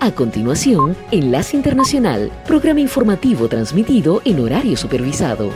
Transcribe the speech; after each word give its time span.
A 0.00 0.10
continuación, 0.12 0.96
Enlace 1.12 1.56
Internacional, 1.56 2.32
programa 2.44 2.80
informativo 2.80 3.48
transmitido 3.48 4.20
en 4.24 4.40
horario 4.40 4.76
supervisado. 4.76 5.50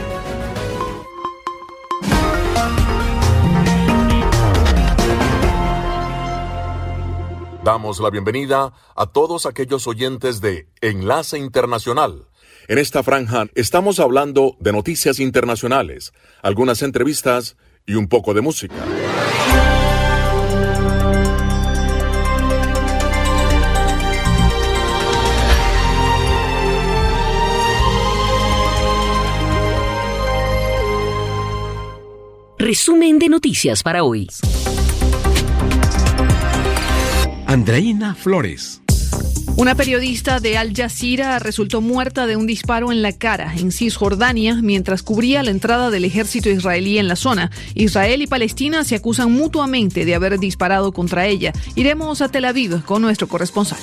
Damos 7.65 7.99
la 7.99 8.11
bienvenida 8.11 8.73
a 8.95 9.07
todos 9.07 9.45
aquellos 9.45 9.89
oyentes 9.89 10.41
de 10.41 10.69
Enlace 10.81 11.37
Internacional. 11.37 12.29
En 12.69 12.79
esta 12.79 13.03
franja 13.03 13.47
estamos 13.57 13.99
hablando 13.99 14.57
de 14.61 14.71
noticias 14.71 15.19
internacionales, 15.19 16.13
algunas 16.43 16.83
entrevistas 16.83 17.57
y 17.85 17.95
un 17.95 18.09
poco 18.09 18.35
de 18.35 18.43
música. 18.43 18.77
Resumen 32.67 33.21
de 33.21 33.29
noticias 33.29 33.85
para 33.85 34.03
hoy. 34.03 34.27
Andreina 37.47 38.17
Flores. 38.17 38.83
Una 39.57 39.77
periodista 39.77 40.41
de 40.41 40.59
Al 40.59 40.75
Jazeera 40.75 41.39
resultó 41.39 41.81
muerta 41.81 42.27
de 42.27 42.35
un 42.35 42.49
disparo 42.49 42.91
en 42.91 43.03
la 43.03 43.13
cara 43.13 43.55
en 43.57 43.71
Cisjordania 43.71 44.57
mientras 44.57 45.05
cubría 45.05 45.45
la 45.45 45.53
entrada 45.53 45.91
del 45.91 46.05
ejército 46.05 46.51
israelí 46.51 46.99
en 46.99 47.07
la 47.07 47.15
zona. 47.15 47.53
Israel 47.77 48.21
y 48.23 48.27
Palestina 48.27 48.83
se 48.83 48.97
acusan 48.97 49.31
mutuamente 49.31 50.05
de 50.05 50.17
haber 50.17 50.41
disparado 50.41 50.91
contra 50.91 51.27
ella. 51.27 51.53
Iremos 51.77 52.21
a 52.21 52.29
Tel 52.31 52.47
Aviv 52.47 52.83
con 52.83 53.01
nuestro 53.01 53.29
corresponsal. 53.29 53.79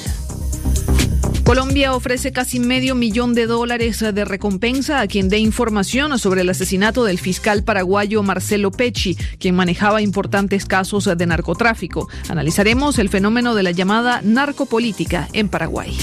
Colombia 1.43 1.93
ofrece 1.93 2.31
casi 2.31 2.59
medio 2.59 2.95
millón 2.95 3.33
de 3.33 3.47
dólares 3.47 3.99
de 3.99 4.25
recompensa 4.25 5.01
a 5.01 5.07
quien 5.07 5.27
dé 5.27 5.39
información 5.39 6.17
sobre 6.17 6.41
el 6.41 6.49
asesinato 6.49 7.03
del 7.03 7.19
fiscal 7.19 7.63
paraguayo 7.63 8.23
Marcelo 8.23 8.71
Pecci, 8.71 9.15
quien 9.39 9.53
manejaba 9.53 10.01
importantes 10.01 10.65
casos 10.65 11.09
de 11.17 11.25
narcotráfico. 11.25 12.07
Analizaremos 12.29 12.97
el 12.97 13.09
fenómeno 13.09 13.55
de 13.55 13.63
la 13.63 13.71
llamada 13.71 14.21
narcopolítica 14.23 15.27
en 15.33 15.49
Paraguay. 15.49 15.97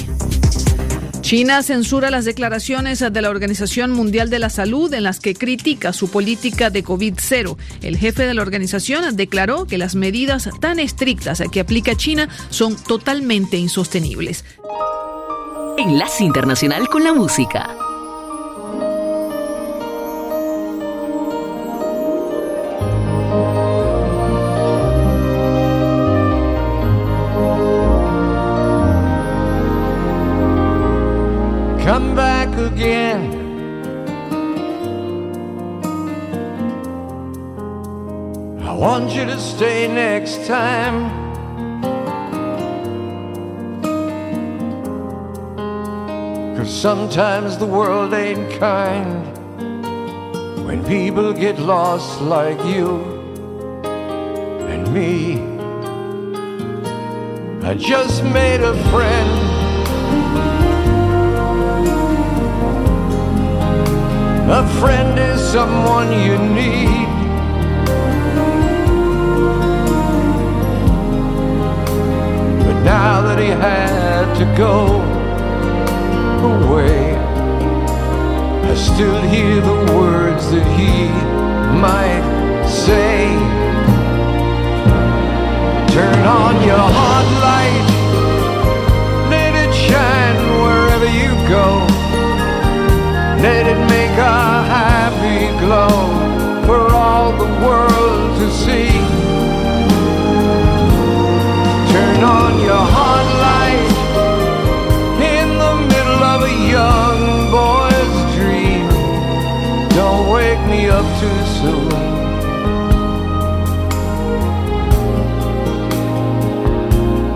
China 1.31 1.63
censura 1.63 2.11
las 2.11 2.25
declaraciones 2.25 2.99
de 2.99 3.23
la 3.23 3.31
Organización 3.31 3.93
Mundial 3.93 4.31
de 4.31 4.41
la 4.41 4.51
Salud 4.51 4.93
en 4.93 5.05
las 5.05 5.21
que 5.21 5.37
critica 5.37 5.93
su 5.93 6.11
política 6.11 6.71
de 6.71 6.83
COVID-0. 6.83 7.57
El 7.83 7.97
jefe 7.99 8.27
de 8.27 8.35
la 8.35 8.43
organización 8.43 9.15
declaró 9.15 9.65
que 9.65 9.79
las 9.79 9.95
medidas 9.95 10.51
tan 10.59 10.81
estrictas 10.81 11.41
que 11.53 11.61
aplica 11.61 11.95
China 11.95 12.29
son 12.49 12.75
totalmente 12.75 13.59
insostenibles. 13.59 14.45
Enlace 15.79 16.25
Internacional 16.25 16.89
con 16.89 17.05
la 17.05 17.13
Música. 17.13 17.77
Come 31.91 32.15
back 32.15 32.57
again. 32.57 33.21
I 38.63 38.73
want 38.73 39.11
you 39.11 39.25
to 39.25 39.37
stay 39.41 39.89
next 39.89 40.47
time. 40.47 41.11
Cause 46.57 46.73
sometimes 46.73 47.59
the 47.59 47.67
world 47.67 48.15
ain't 48.15 48.49
kind 48.61 49.27
when 50.65 50.85
people 50.85 51.33
get 51.33 51.59
lost 51.59 52.21
like 52.21 52.65
you 52.67 53.01
and 54.71 54.95
me. 54.95 55.41
I 57.67 57.75
just 57.75 58.23
made 58.23 58.61
a 58.61 58.77
friend. 58.93 59.50
A 64.53 64.67
friend 64.81 65.17
is 65.17 65.41
someone 65.41 66.11
you 66.13 66.37
need. 66.37 67.07
But 72.65 72.83
now 72.83 73.23
that 73.23 73.39
he 73.39 73.47
had 73.47 74.35
to 74.41 74.45
go 74.57 75.03
away. 76.51 77.15
I 78.69 78.75
still 78.75 79.23
hear 79.23 79.61
the 79.61 79.95
words 79.97 80.51
that 80.51 80.67
he 80.77 81.09
might 81.79 82.67
say. 82.67 83.29
Turn 85.95 86.27
on 86.27 86.55
your 86.67 86.87
hot 86.99 87.27
light, 87.47 87.89
let 89.31 89.55
it 89.55 89.73
shine 89.73 90.41
wherever 90.61 91.07
you 91.07 91.31
go. 91.49 92.00
Let 93.43 93.67
it 93.67 93.81
make 93.89 94.17
a 94.19 94.63
happy 94.77 95.49
glow 95.61 95.89
for 96.67 96.93
all 96.93 97.33
the 97.33 97.51
world 97.65 98.39
to 98.39 98.51
see. 98.51 98.91
Turn 101.91 102.23
on 102.23 102.61
your 102.61 102.85
hot 102.97 103.27
light 103.47 103.93
in 105.37 105.49
the 105.65 105.75
middle 105.93 106.23
of 106.35 106.43
a 106.43 106.55
young 106.77 107.51
boy's 107.51 108.15
dream. 108.37 108.87
Don't 109.97 110.29
wake 110.31 110.63
me 110.69 110.91
up 110.91 111.07
too 111.19 111.41
soon. 111.61 111.89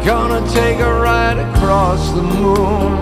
Gonna 0.04 0.47
take 0.53 0.81
a 0.81 0.92
ride 1.00 1.38
across 1.38 2.10
the 2.10 2.22
moon, 2.22 2.92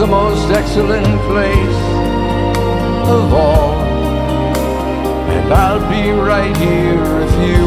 the 0.00 0.06
most 0.06 0.50
excellent 0.50 1.04
place 1.28 1.80
of 3.06 3.34
all. 3.34 3.74
And 5.28 5.52
I'll 5.52 5.86
be 5.90 6.10
right 6.10 6.56
here 6.56 7.04
if 7.26 7.32
you 7.46 7.64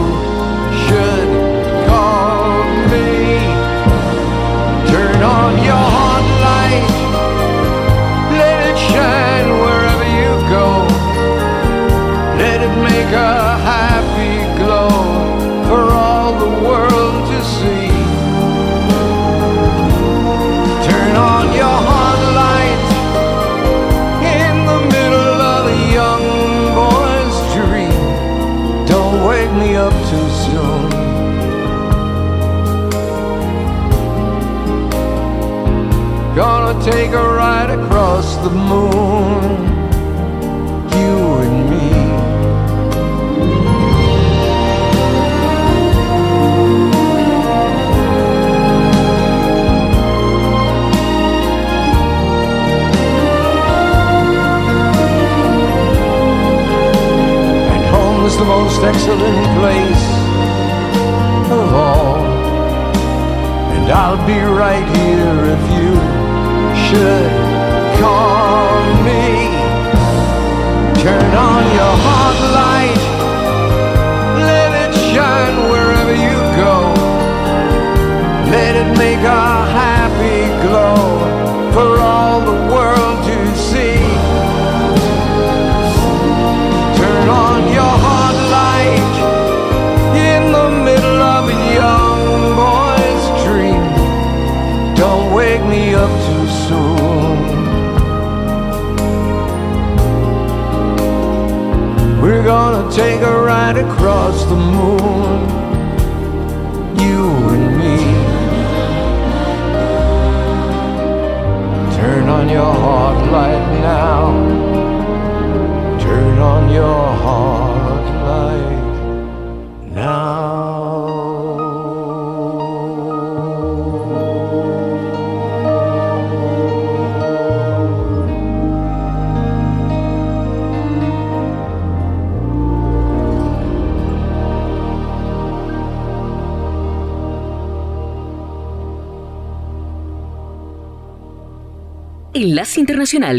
should 0.85 1.29
call 1.88 2.63
me. 2.89 3.38
Turn 4.89 5.21
on 5.21 5.63
your 5.63 5.93
take 36.83 37.12
a 37.12 37.27
ride 37.41 37.69
across 37.69 38.35
the 38.44 38.50
moon, 38.50 39.51
you 40.91 41.15
and 41.44 41.69
me. 41.69 41.89
And 57.71 57.86
home's 57.95 58.36
the 58.36 58.44
most 58.44 58.81
excellent 58.81 59.45
place 59.57 60.06
of 61.50 61.74
all. 61.74 62.18
And 63.75 63.89
I'll 63.89 64.27
be 64.27 64.39
right 64.63 64.86
here 64.97 65.45
if 65.56 65.63
you 65.77 65.82
should 66.94 67.31
call 68.00 68.84
me. 69.07 69.25
Turn 71.01 71.31
on 71.50 71.63
your 71.80 71.95
heart 72.06 72.40
light, 72.60 73.04
let 74.50 74.72
it 74.84 74.94
shine 75.12 75.57
wherever 75.72 76.16
you 76.28 76.38
go. 76.63 76.75
Let 78.56 78.75
it 78.81 78.90
make 78.98 79.24
a 79.42 79.45
happy 79.80 80.40
glow. 80.68 81.32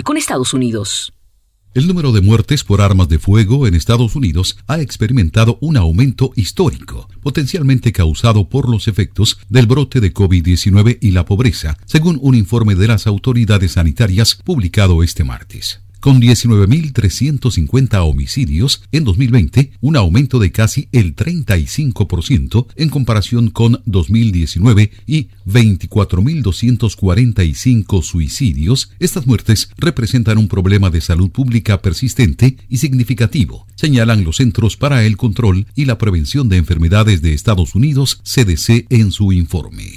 Con 0.02 0.18
Estados 0.18 0.52
Unidos. 0.52 1.14
El 1.72 1.86
número 1.86 2.12
de 2.12 2.20
muertes 2.20 2.64
por 2.64 2.82
armas 2.82 3.08
de 3.08 3.18
fuego 3.18 3.66
en 3.66 3.74
Estados 3.74 4.14
Unidos 4.14 4.58
ha 4.66 4.78
experimentado 4.78 5.56
un 5.62 5.78
aumento 5.78 6.32
histórico, 6.36 7.08
potencialmente 7.22 7.90
causado 7.90 8.46
por 8.50 8.68
los 8.68 8.88
efectos 8.88 9.38
del 9.48 9.66
brote 9.66 10.00
de 10.00 10.12
COVID-19 10.12 10.98
y 11.00 11.12
la 11.12 11.24
pobreza, 11.24 11.78
según 11.86 12.18
un 12.20 12.34
informe 12.34 12.74
de 12.74 12.88
las 12.88 13.06
autoridades 13.06 13.72
sanitarias 13.72 14.38
publicado 14.44 15.02
este 15.02 15.24
martes 15.24 15.83
con 16.04 16.20
19.350 16.20 17.96
homicidios 18.06 18.82
en 18.92 19.04
2020, 19.04 19.72
un 19.80 19.96
aumento 19.96 20.38
de 20.38 20.52
casi 20.52 20.86
el 20.92 21.16
35% 21.16 22.66
en 22.76 22.90
comparación 22.90 23.48
con 23.48 23.80
2019 23.86 24.90
y 25.06 25.28
24.245 25.46 28.02
suicidios. 28.02 28.90
Estas 28.98 29.26
muertes 29.26 29.70
representan 29.78 30.36
un 30.36 30.48
problema 30.48 30.90
de 30.90 31.00
salud 31.00 31.30
pública 31.30 31.80
persistente 31.80 32.58
y 32.68 32.76
significativo, 32.76 33.66
señalan 33.74 34.24
los 34.24 34.36
Centros 34.36 34.76
para 34.76 35.06
el 35.06 35.16
Control 35.16 35.66
y 35.74 35.86
la 35.86 35.96
Prevención 35.96 36.50
de 36.50 36.58
Enfermedades 36.58 37.22
de 37.22 37.32
Estados 37.32 37.74
Unidos, 37.74 38.20
CDC, 38.24 38.88
en 38.90 39.10
su 39.10 39.32
informe. 39.32 39.96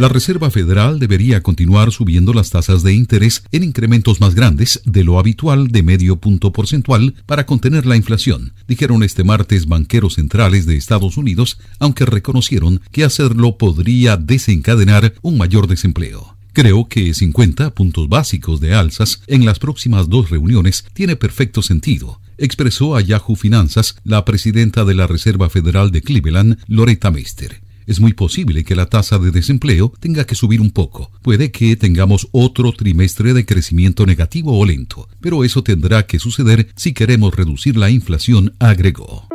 La 0.00 0.08
Reserva 0.08 0.50
Federal 0.50 0.98
debería 0.98 1.42
continuar 1.42 1.92
subiendo 1.92 2.32
las 2.32 2.48
tasas 2.48 2.82
de 2.82 2.94
interés 2.94 3.42
en 3.52 3.64
incrementos 3.64 4.18
más 4.18 4.34
grandes 4.34 4.80
de 4.86 5.04
lo 5.04 5.18
habitual 5.18 5.68
de 5.68 5.82
medio 5.82 6.16
punto 6.16 6.52
porcentual 6.52 7.16
para 7.26 7.44
contener 7.44 7.84
la 7.84 7.96
inflación, 7.96 8.54
dijeron 8.66 9.02
este 9.02 9.24
martes 9.24 9.66
banqueros 9.66 10.14
centrales 10.14 10.64
de 10.64 10.76
Estados 10.76 11.18
Unidos, 11.18 11.58
aunque 11.78 12.06
reconocieron 12.06 12.80
que 12.90 13.04
hacerlo 13.04 13.58
podría 13.58 14.16
desencadenar 14.16 15.12
un 15.20 15.36
mayor 15.36 15.66
desempleo. 15.66 16.34
Creo 16.54 16.88
que 16.88 17.12
50 17.12 17.74
puntos 17.74 18.08
básicos 18.08 18.58
de 18.58 18.72
alzas 18.72 19.20
en 19.26 19.44
las 19.44 19.58
próximas 19.58 20.08
dos 20.08 20.30
reuniones 20.30 20.86
tiene 20.94 21.16
perfecto 21.16 21.60
sentido, 21.60 22.22
expresó 22.38 22.96
a 22.96 23.02
Yahoo 23.02 23.36
Finanzas 23.36 23.96
la 24.04 24.24
presidenta 24.24 24.86
de 24.86 24.94
la 24.94 25.06
Reserva 25.06 25.50
Federal 25.50 25.90
de 25.90 26.00
Cleveland, 26.00 26.56
Loretta 26.68 27.10
Meister 27.10 27.60
es 27.86 28.00
muy 28.00 28.12
posible 28.12 28.64
que 28.64 28.74
la 28.74 28.86
tasa 28.86 29.18
de 29.18 29.30
desempleo 29.30 29.92
tenga 30.00 30.24
que 30.24 30.34
subir 30.34 30.60
un 30.60 30.70
poco. 30.70 31.10
Puede 31.22 31.50
que 31.50 31.76
tengamos 31.76 32.28
otro 32.32 32.72
trimestre 32.72 33.34
de 33.34 33.46
crecimiento 33.46 34.06
negativo 34.06 34.58
o 34.58 34.64
lento, 34.64 35.08
pero 35.20 35.44
eso 35.44 35.62
tendrá 35.62 36.06
que 36.06 36.18
suceder 36.18 36.68
si 36.76 36.92
queremos 36.92 37.34
reducir 37.34 37.76
la 37.76 37.90
inflación, 37.90 38.54
agregó. 38.58 39.28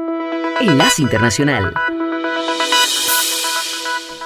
Enlace 0.62 1.02
Internacional. 1.02 1.74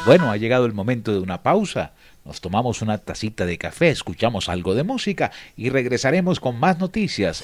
Bueno, 0.06 0.32
ha 0.32 0.38
llegado 0.38 0.66
el 0.66 0.74
momento 0.74 1.12
de 1.12 1.20
una 1.20 1.44
pausa. 1.44 1.94
Nos 2.26 2.42
tomamos 2.42 2.82
una 2.82 2.98
tacita 2.98 3.46
de 3.46 3.58
café, 3.58 3.90
escuchamos 3.90 4.50
algo 4.50 4.76
de 4.76 4.84
música 4.84 5.32
y 5.58 5.70
regresaremos 5.70 6.40
con 6.40 6.60
más 6.60 6.80
noticias. 6.80 7.44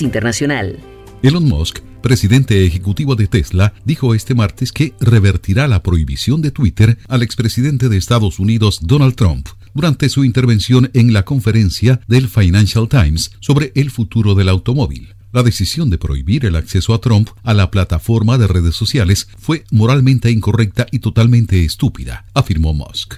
Internacional. 0.00 0.80
Elon 1.22 1.44
Musk, 1.44 1.78
presidente 2.02 2.66
ejecutivo 2.66 3.14
de 3.14 3.28
Tesla, 3.28 3.72
dijo 3.84 4.14
este 4.14 4.34
martes 4.34 4.72
que 4.72 4.94
revertirá 5.00 5.68
la 5.68 5.82
prohibición 5.82 6.42
de 6.42 6.50
Twitter 6.50 6.98
al 7.08 7.22
expresidente 7.22 7.88
de 7.88 7.96
Estados 7.96 8.38
Unidos 8.40 8.80
Donald 8.82 9.14
Trump 9.14 9.48
durante 9.74 10.08
su 10.08 10.24
intervención 10.24 10.90
en 10.92 11.12
la 11.12 11.24
conferencia 11.24 12.00
del 12.08 12.28
Financial 12.28 12.88
Times 12.88 13.30
sobre 13.40 13.72
el 13.76 13.90
futuro 13.90 14.34
del 14.34 14.48
automóvil. 14.48 15.14
La 15.32 15.44
decisión 15.44 15.88
de 15.88 15.98
prohibir 15.98 16.46
el 16.46 16.56
acceso 16.56 16.92
a 16.92 17.00
Trump 17.00 17.30
a 17.44 17.54
la 17.54 17.70
plataforma 17.70 18.38
de 18.38 18.48
redes 18.48 18.74
sociales 18.74 19.28
fue 19.38 19.64
moralmente 19.70 20.30
incorrecta 20.30 20.86
y 20.90 20.98
totalmente 20.98 21.64
estúpida, 21.64 22.24
afirmó 22.34 22.74
Musk. 22.74 23.16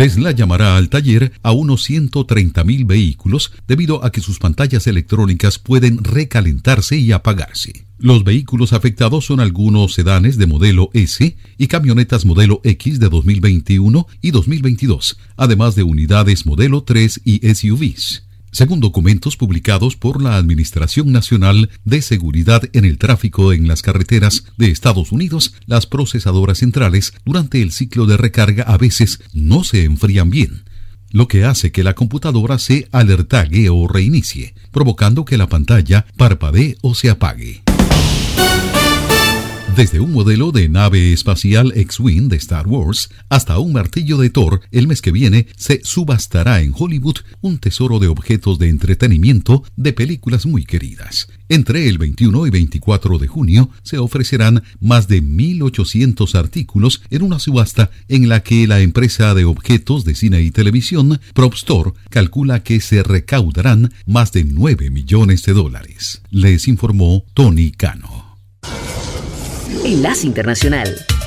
Tesla 0.00 0.30
llamará 0.30 0.78
al 0.78 0.88
taller 0.88 1.30
a 1.42 1.52
unos 1.52 1.90
130.000 1.90 2.86
vehículos 2.86 3.52
debido 3.68 4.02
a 4.02 4.10
que 4.10 4.22
sus 4.22 4.38
pantallas 4.38 4.86
electrónicas 4.86 5.58
pueden 5.58 6.02
recalentarse 6.02 6.96
y 6.96 7.12
apagarse. 7.12 7.84
Los 7.98 8.24
vehículos 8.24 8.72
afectados 8.72 9.26
son 9.26 9.40
algunos 9.40 9.92
sedanes 9.92 10.38
de 10.38 10.46
modelo 10.46 10.88
S 10.94 11.36
y 11.58 11.66
camionetas 11.66 12.24
modelo 12.24 12.62
X 12.64 12.98
de 12.98 13.10
2021 13.10 14.06
y 14.22 14.30
2022, 14.30 15.18
además 15.36 15.74
de 15.74 15.82
unidades 15.82 16.46
modelo 16.46 16.82
3 16.82 17.20
y 17.26 17.54
SUVs 17.54 18.29
según 18.52 18.80
documentos 18.80 19.36
publicados 19.36 19.96
por 19.96 20.22
la 20.22 20.36
Administración 20.36 21.12
Nacional 21.12 21.70
de 21.84 22.02
Seguridad 22.02 22.62
en 22.72 22.84
el 22.84 22.98
Tráfico 22.98 23.52
en 23.52 23.68
las 23.68 23.82
Carreteras 23.82 24.44
de 24.56 24.70
Estados 24.70 25.12
Unidos, 25.12 25.54
las 25.66 25.86
procesadoras 25.86 26.58
centrales 26.58 27.12
durante 27.24 27.62
el 27.62 27.72
ciclo 27.72 28.06
de 28.06 28.16
recarga 28.16 28.64
a 28.64 28.76
veces 28.76 29.20
no 29.32 29.64
se 29.64 29.84
enfrían 29.84 30.30
bien, 30.30 30.64
lo 31.10 31.28
que 31.28 31.44
hace 31.44 31.72
que 31.72 31.84
la 31.84 31.94
computadora 31.94 32.58
se 32.58 32.88
alertague 32.92 33.68
o 33.70 33.88
reinicie, 33.88 34.54
provocando 34.70 35.24
que 35.24 35.38
la 35.38 35.48
pantalla 35.48 36.06
parpadee 36.16 36.76
o 36.82 36.94
se 36.94 37.10
apague. 37.10 37.62
Desde 39.80 39.98
un 39.98 40.12
modelo 40.12 40.52
de 40.52 40.68
nave 40.68 41.10
espacial 41.14 41.72
X-Wing 41.74 42.28
de 42.28 42.36
Star 42.36 42.68
Wars 42.68 43.08
hasta 43.30 43.58
un 43.58 43.72
martillo 43.72 44.18
de 44.18 44.28
Thor, 44.28 44.60
el 44.72 44.86
mes 44.86 45.00
que 45.00 45.10
viene 45.10 45.46
se 45.56 45.80
subastará 45.82 46.60
en 46.60 46.74
Hollywood 46.76 47.20
un 47.40 47.56
tesoro 47.56 47.98
de 47.98 48.08
objetos 48.08 48.58
de 48.58 48.68
entretenimiento 48.68 49.64
de 49.76 49.94
películas 49.94 50.44
muy 50.44 50.66
queridas. 50.66 51.28
Entre 51.48 51.88
el 51.88 51.96
21 51.96 52.46
y 52.46 52.50
24 52.50 53.16
de 53.16 53.26
junio 53.26 53.70
se 53.82 53.96
ofrecerán 53.96 54.64
más 54.80 55.08
de 55.08 55.22
1.800 55.22 56.34
artículos 56.34 57.00
en 57.08 57.22
una 57.22 57.38
subasta 57.38 57.90
en 58.08 58.28
la 58.28 58.42
que 58.42 58.66
la 58.66 58.80
empresa 58.80 59.32
de 59.32 59.46
objetos 59.46 60.04
de 60.04 60.14
cine 60.14 60.42
y 60.42 60.50
televisión, 60.50 61.22
Prop 61.32 61.54
Store, 61.54 61.92
calcula 62.10 62.62
que 62.62 62.82
se 62.82 63.02
recaudarán 63.02 63.94
más 64.04 64.30
de 64.32 64.44
9 64.44 64.90
millones 64.90 65.42
de 65.44 65.54
dólares. 65.54 66.20
Les 66.28 66.68
informó 66.68 67.24
Tony 67.32 67.70
Cano. 67.70 68.19
Enlace 69.84 70.26
Internacional. 70.26 71.19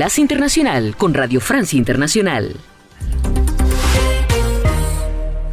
Enlace 0.00 0.22
Internacional 0.22 0.96
con 0.96 1.12
Radio 1.12 1.42
Francia 1.42 1.76
Internacional. 1.76 2.56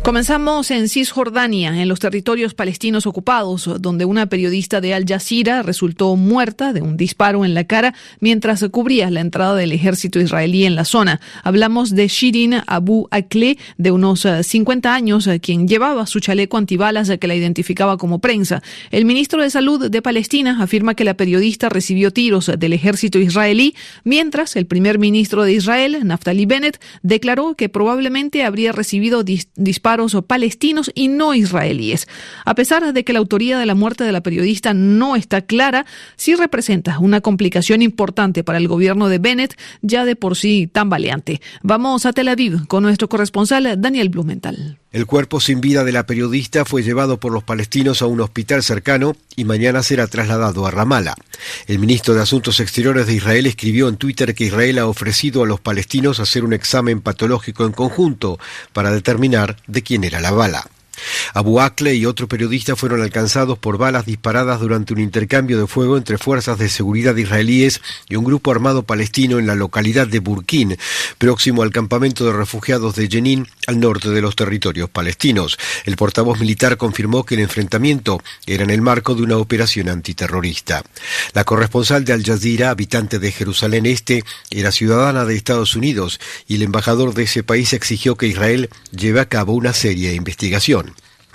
Comenzamos 0.07 0.71
en 0.71 0.87
Cisjordania, 0.87 1.81
en 1.81 1.89
los 1.89 1.99
territorios 1.99 2.53
palestinos 2.53 3.05
ocupados, 3.05 3.69
donde 3.81 4.05
una 4.05 4.27
periodista 4.27 4.79
de 4.79 4.93
Al 4.93 5.03
Jazeera 5.05 5.63
resultó 5.63 6.15
muerta 6.15 6.71
de 6.71 6.81
un 6.81 6.95
disparo 6.95 7.43
en 7.43 7.53
la 7.53 7.65
cara 7.65 7.93
mientras 8.21 8.63
cubría 8.71 9.11
la 9.11 9.19
entrada 9.19 9.53
del 9.55 9.73
ejército 9.73 10.21
israelí 10.21 10.63
en 10.63 10.75
la 10.75 10.85
zona. 10.85 11.19
Hablamos 11.43 11.93
de 11.93 12.07
Shirin 12.07 12.61
Abu 12.67 13.09
Akleh, 13.11 13.57
de 13.77 13.91
unos 13.91 14.25
50 14.43 14.87
eh, 14.87 14.91
años, 14.93 15.27
eh, 15.27 15.41
quien 15.41 15.67
llevaba 15.67 16.07
su 16.07 16.21
chaleco 16.21 16.55
antibalas 16.55 17.11
que 17.19 17.27
la 17.27 17.35
identificaba 17.35 17.97
como 17.97 18.19
prensa. 18.19 18.63
El 18.91 19.03
ministro 19.03 19.43
de 19.43 19.49
Salud 19.49 19.91
de 19.91 20.01
Palestina 20.01 20.63
afirma 20.63 20.95
que 20.95 21.03
la 21.03 21.15
periodista 21.15 21.67
recibió 21.67 22.13
tiros 22.13 22.49
del 22.57 22.71
ejército 22.71 23.19
israelí, 23.19 23.75
mientras 24.05 24.55
el 24.55 24.67
primer 24.67 24.99
ministro 24.99 25.43
de 25.43 25.51
Israel, 25.51 25.99
Naftali 26.05 26.45
Bennett, 26.45 26.79
declaró 27.01 27.55
que 27.55 27.67
probablemente 27.67 28.45
habría 28.45 28.71
recibido 28.71 29.25
disparos 29.25 29.96
palestinos 30.25 30.91
y 30.93 31.07
no 31.07 31.33
israelíes. 31.33 32.07
A 32.45 32.55
pesar 32.55 32.93
de 32.93 33.03
que 33.03 33.13
la 33.13 33.19
autoría 33.19 33.57
de 33.57 33.65
la 33.65 33.75
muerte 33.75 34.03
de 34.03 34.11
la 34.11 34.21
periodista 34.21 34.73
no 34.73 35.15
está 35.15 35.41
clara, 35.41 35.85
sí 36.15 36.35
representa 36.35 36.99
una 36.99 37.21
complicación 37.21 37.81
importante 37.81 38.43
para 38.43 38.57
el 38.57 38.67
gobierno 38.67 39.09
de 39.09 39.19
Bennett, 39.19 39.57
ya 39.81 40.05
de 40.05 40.15
por 40.15 40.35
sí 40.35 40.69
tan 40.71 40.89
valiente. 40.89 41.41
Vamos 41.63 42.05
a 42.05 42.13
Tel 42.13 42.27
Aviv 42.27 42.67
con 42.67 42.83
nuestro 42.83 43.09
corresponsal 43.09 43.81
Daniel 43.81 44.09
Blumenthal. 44.09 44.77
El 44.97 45.05
cuerpo 45.05 45.39
sin 45.39 45.61
vida 45.61 45.83
de 45.83 45.91
la 45.91 46.07
periodista 46.07 46.65
fue 46.65 46.81
llevado 46.81 47.19
por 47.19 47.31
los 47.31 47.43
palestinos 47.43 48.01
a 48.01 48.07
un 48.07 48.19
hospital 48.19 48.63
cercano 48.63 49.15
y 49.35 49.45
mañana 49.45 49.83
será 49.83 50.07
trasladado 50.07 50.65
a 50.65 50.71
Ramallah. 50.71 51.13
El 51.67 51.77
ministro 51.77 52.15
de 52.15 52.23
Asuntos 52.23 52.59
Exteriores 52.59 53.05
de 53.05 53.13
Israel 53.13 53.45
escribió 53.45 53.89
en 53.89 53.97
Twitter 53.97 54.33
que 54.33 54.45
Israel 54.45 54.79
ha 54.79 54.87
ofrecido 54.87 55.43
a 55.43 55.45
los 55.45 55.59
palestinos 55.59 56.19
hacer 56.19 56.43
un 56.43 56.53
examen 56.53 57.01
patológico 57.01 57.63
en 57.67 57.73
conjunto 57.73 58.39
para 58.73 58.89
determinar 58.89 59.57
de 59.67 59.83
quién 59.83 60.03
era 60.03 60.19
la 60.19 60.31
bala. 60.31 60.67
Abu 61.33 61.59
Akle 61.59 61.95
y 61.95 62.05
otro 62.05 62.27
periodista 62.27 62.75
fueron 62.75 63.01
alcanzados 63.01 63.57
por 63.57 63.77
balas 63.77 64.05
disparadas 64.05 64.59
durante 64.59 64.93
un 64.93 64.99
intercambio 64.99 65.59
de 65.59 65.67
fuego 65.67 65.97
entre 65.97 66.17
fuerzas 66.17 66.57
de 66.57 66.69
seguridad 66.69 67.15
israelíes 67.15 67.81
y 68.09 68.15
un 68.15 68.25
grupo 68.25 68.51
armado 68.51 68.83
palestino 68.83 69.39
en 69.39 69.47
la 69.47 69.55
localidad 69.55 70.07
de 70.07 70.19
Burkín, 70.19 70.77
próximo 71.17 71.63
al 71.63 71.71
campamento 71.71 72.25
de 72.25 72.33
refugiados 72.33 72.95
de 72.95 73.07
Jenin, 73.07 73.47
al 73.67 73.79
norte 73.79 74.09
de 74.09 74.21
los 74.21 74.35
territorios 74.35 74.89
palestinos. 74.89 75.57
El 75.85 75.95
portavoz 75.95 76.39
militar 76.39 76.77
confirmó 76.77 77.25
que 77.25 77.35
el 77.35 77.41
enfrentamiento 77.41 78.21
era 78.45 78.63
en 78.63 78.69
el 78.69 78.81
marco 78.81 79.15
de 79.15 79.23
una 79.23 79.37
operación 79.37 79.89
antiterrorista. 79.89 80.83
La 81.33 81.43
corresponsal 81.43 82.05
de 82.05 82.13
Al 82.13 82.23
Jazeera, 82.23 82.69
habitante 82.69 83.19
de 83.19 83.31
Jerusalén 83.31 83.85
Este, 83.85 84.23
era 84.49 84.71
ciudadana 84.71 85.25
de 85.25 85.35
Estados 85.35 85.75
Unidos 85.75 86.19
y 86.47 86.55
el 86.55 86.63
embajador 86.63 87.13
de 87.13 87.23
ese 87.23 87.43
país 87.43 87.73
exigió 87.73 88.15
que 88.15 88.27
Israel 88.27 88.69
lleve 88.91 89.19
a 89.19 89.29
cabo 89.29 89.53
una 89.53 89.73
seria 89.73 90.13
investigación. 90.13 90.86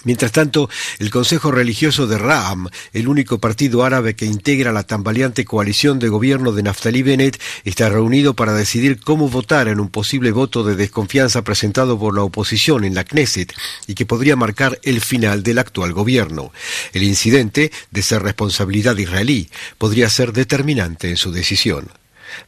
Mientras 0.04 0.32
tanto, 0.32 0.68
el 0.98 1.10
Consejo 1.10 1.52
Religioso 1.52 2.06
de 2.06 2.18
Ra'am, 2.18 2.68
el 2.92 3.06
único 3.06 3.38
partido 3.38 3.84
árabe 3.84 4.14
que 4.16 4.26
integra 4.26 4.72
la 4.72 4.82
tambaleante 4.82 5.44
coalición 5.44 5.98
de 5.98 6.08
gobierno 6.08 6.52
de 6.52 6.64
Naftali 6.64 7.02
Bennett, 7.02 7.40
está 7.64 7.88
reunido 7.88 8.34
para 8.34 8.52
decidir 8.52 9.00
cómo 9.00 9.28
votar 9.28 9.68
en 9.68 9.78
un 9.78 9.90
posible 9.90 10.32
voto 10.32 10.64
de 10.64 10.74
desconfianza 10.74 11.42
presentado 11.42 11.98
por 11.98 12.14
la 12.14 12.22
oposición 12.22 12.84
en 12.84 12.94
la 12.94 13.04
Knesset 13.04 13.52
y 13.86 13.94
que 13.94 14.06
podría 14.06 14.34
marcar 14.34 14.80
el 14.82 15.00
final 15.00 15.42
del 15.42 15.58
actual 15.58 15.92
gobierno. 15.92 16.52
El 16.92 17.04
incidente, 17.04 17.70
de 17.90 18.02
ser 18.02 18.22
responsabilidad 18.22 18.96
israelí, 18.96 19.50
podría 19.78 20.08
ser 20.10 20.32
determinante 20.32 21.10
en 21.10 21.16
su 21.16 21.30
decisión. 21.30 21.88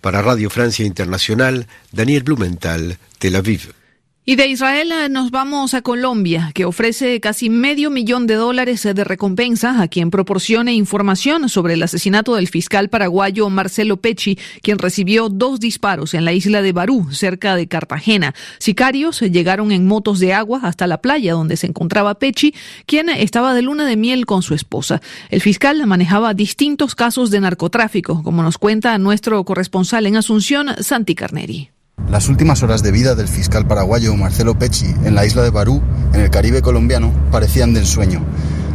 Para 0.01 0.23
Radio 0.23 0.51
Francia 0.51 0.85
Internacional, 0.85 1.69
Daniel 1.93 2.23
Blumenthal, 2.23 2.99
Tel 3.19 3.37
Aviv. 3.37 3.84
Y 4.27 4.37
de 4.37 4.47
Israel 4.47 4.91
eh, 4.91 5.11
nos 5.11 5.31
vamos 5.31 5.75
a 5.75 5.83
Colombia, 5.83 6.51
que 6.55 6.65
ofrece 6.65 7.21
casi 7.21 7.51
medio 7.51 7.91
millón 7.91 8.27
de 8.27 8.37
dólares 8.37 8.83
de 8.83 9.05
recompensa 9.05 9.83
a 9.83 9.89
quien 9.89 10.11
proporcione 10.11 10.73
información 10.73 11.51
sobre 11.51 11.75
el 11.75 11.83
asesinato 11.83 12.35
del 12.35 12.49
fiscal 12.49 12.89
paraguayo 12.89 13.51
Marcelo 13.51 13.99
Pecci, 13.99 14.39
quien 14.63 14.79
recibió 14.79 15.29
dos 15.29 15.61
disparos 15.61 16.15
en 16.15 16.25
la 16.25 16.33
isla 16.33 16.63
de 16.63 16.73
Barú, 16.73 17.13
cerca 17.13 17.55
de 17.55 17.69
Cartagena. 17.69 18.35
Sicarios 18.57 19.21
llegaron 19.21 19.73
en 19.73 19.87
motos 19.87 20.21
de 20.21 20.33
agua 20.33 20.61
hasta 20.63 20.87
la 20.87 21.03
playa 21.03 21.35
donde 21.35 21.59
se 21.59 21.67
encontraba 21.67 22.19
Pecci, 22.19 22.55
quien 22.87 23.11
estaba 23.11 23.53
de 23.53 23.61
luna 23.61 23.85
de 23.85 23.99
miel 23.99 24.25
con 24.25 24.43
su 24.43 24.55
esposa. 24.55 25.03
El 25.29 25.43
fiscal 25.43 25.87
manejaba 25.87 26.33
distintos 26.33 26.95
casos 26.95 27.31
de 27.31 27.41
narcotráfico, 27.41 28.23
como 28.23 28.43
nos 28.43 28.57
cuenta 28.57 28.97
nuestro 28.97 29.45
corresponsal 29.45 30.07
en 30.07 30.17
Asunción, 30.17 30.83
Santi 30.83 31.15
Carneri. 31.15 31.74
Las 32.11 32.29
últimas 32.29 32.63
horas 32.63 32.83
de 32.83 32.93
vida 32.93 33.15
del 33.15 33.29
fiscal 33.29 33.67
paraguayo 33.67 34.15
Marcelo 34.15 34.59
Pecci 34.59 34.95
en 35.05 35.15
la 35.15 35.25
isla 35.25 35.43
de 35.43 35.51
Barú, 35.51 35.81
en 36.13 36.21
el 36.21 36.31
Caribe 36.31 36.61
colombiano, 36.61 37.13
parecían 37.33 37.73
de 37.73 37.81
ensueño. 37.81 38.21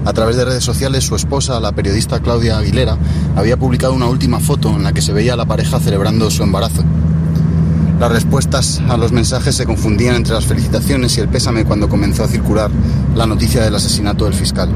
A 0.06 0.14
través 0.14 0.36
de 0.36 0.46
redes 0.46 0.64
sociales, 0.64 1.04
su 1.04 1.16
esposa, 1.16 1.60
la 1.60 1.72
periodista 1.72 2.20
Claudia 2.22 2.58
Aguilera, 2.58 2.98
había 3.36 3.58
publicado 3.58 3.94
una 3.94 4.08
última 4.08 4.40
foto 4.40 4.70
en 4.70 4.84
la 4.84 4.94
que 4.94 5.02
se 5.02 5.14
veía 5.14 5.34
a 5.34 5.38
la 5.38 5.46
pareja 5.46 5.80
celebrando 5.80 6.32
su 6.32 6.42
embarazo. 6.42 6.84
Las 8.00 8.12
respuestas 8.12 8.82
a 8.90 8.98
los 8.98 9.12
mensajes 9.12 9.56
se 9.56 9.66
confundían 9.66 10.16
entre 10.16 10.34
las 10.34 10.46
felicitaciones 10.46 11.18
y 11.18 11.22
el 11.22 11.30
pésame 11.30 11.66
cuando 11.66 11.88
comenzó 11.88 12.24
a 12.24 12.28
circular 12.28 12.72
la 13.16 13.28
noticia 13.28 13.62
del 13.62 13.76
asesinato 13.76 14.26
del 14.26 14.34
fiscal. 14.34 14.70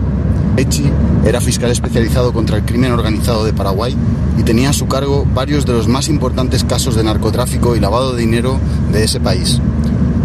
Echi 0.55 0.89
era 1.25 1.41
fiscal 1.41 1.71
especializado 1.71 2.31
contra 2.31 2.57
el 2.57 2.63
crimen 2.63 2.91
organizado 2.91 3.43
de 3.43 3.53
Paraguay 3.53 3.95
y 4.37 4.43
tenía 4.43 4.69
a 4.69 4.73
su 4.73 4.87
cargo 4.87 5.25
varios 5.33 5.65
de 5.65 5.73
los 5.73 5.87
más 5.87 6.09
importantes 6.09 6.63
casos 6.63 6.95
de 6.95 7.03
narcotráfico 7.03 7.75
y 7.75 7.79
lavado 7.79 8.13
de 8.13 8.21
dinero 8.21 8.59
de 8.91 9.03
ese 9.03 9.19
país. 9.19 9.59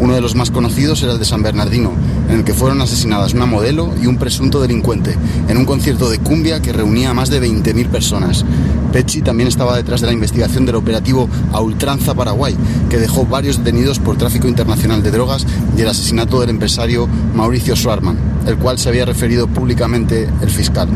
Uno 0.01 0.14
de 0.14 0.21
los 0.21 0.35
más 0.35 0.51
conocidos 0.51 1.03
era 1.03 1.12
el 1.12 1.19
de 1.19 1.25
San 1.25 1.43
Bernardino, 1.43 1.93
en 2.29 2.37
el 2.37 2.45
que 2.45 2.55
fueron 2.55 2.81
asesinadas 2.81 3.35
una 3.35 3.47
modelo 3.47 3.93
y 4.01 4.07
un 4.07 4.17
presunto 4.17 4.61
delincuente 4.61 5.17
en 5.49 5.57
un 5.57 5.64
concierto 5.64 6.11
de 6.11 6.19
cumbia 6.19 6.61
que 6.61 6.73
reunía 6.73 7.11
a 7.11 7.14
más 7.14 7.31
de 7.31 7.43
20.000 7.43 7.88
personas. 7.88 8.45
Pecci 8.93 9.23
también 9.23 9.49
estaba 9.49 9.77
detrás 9.77 10.01
de 10.01 10.07
la 10.07 10.12
investigación 10.12 10.64
del 10.64 10.77
operativo 10.77 11.29
A 11.53 11.61
Ultranza 11.61 12.14
Paraguay, 12.14 12.57
que 12.88 12.99
dejó 12.99 13.27
varios 13.27 13.59
detenidos 13.59 13.99
por 13.99 14.17
tráfico 14.17 14.49
internacional 14.49 15.03
de 15.03 15.11
drogas 15.11 15.47
y 15.77 15.83
el 15.83 15.88
asesinato 15.88 16.41
del 16.41 16.51
empresario 16.51 17.09
Mauricio 17.35 17.77
Schwarman, 17.77 18.19
el 18.47 18.57
cual 18.57 18.79
se 18.79 18.88
había 18.88 19.05
referido 19.05 19.47
públicamente 19.47 20.29
el 20.41 20.51
fiscal. 20.51 20.88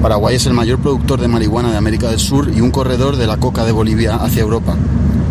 Paraguay 0.00 0.34
es 0.36 0.46
el 0.46 0.54
mayor 0.54 0.80
productor 0.80 1.20
de 1.20 1.28
marihuana 1.28 1.70
de 1.70 1.76
América 1.76 2.10
del 2.10 2.18
Sur 2.18 2.50
y 2.54 2.60
un 2.60 2.72
corredor 2.72 3.16
de 3.16 3.26
la 3.26 3.36
coca 3.36 3.64
de 3.64 3.72
Bolivia 3.72 4.16
hacia 4.16 4.42
Europa. 4.42 4.76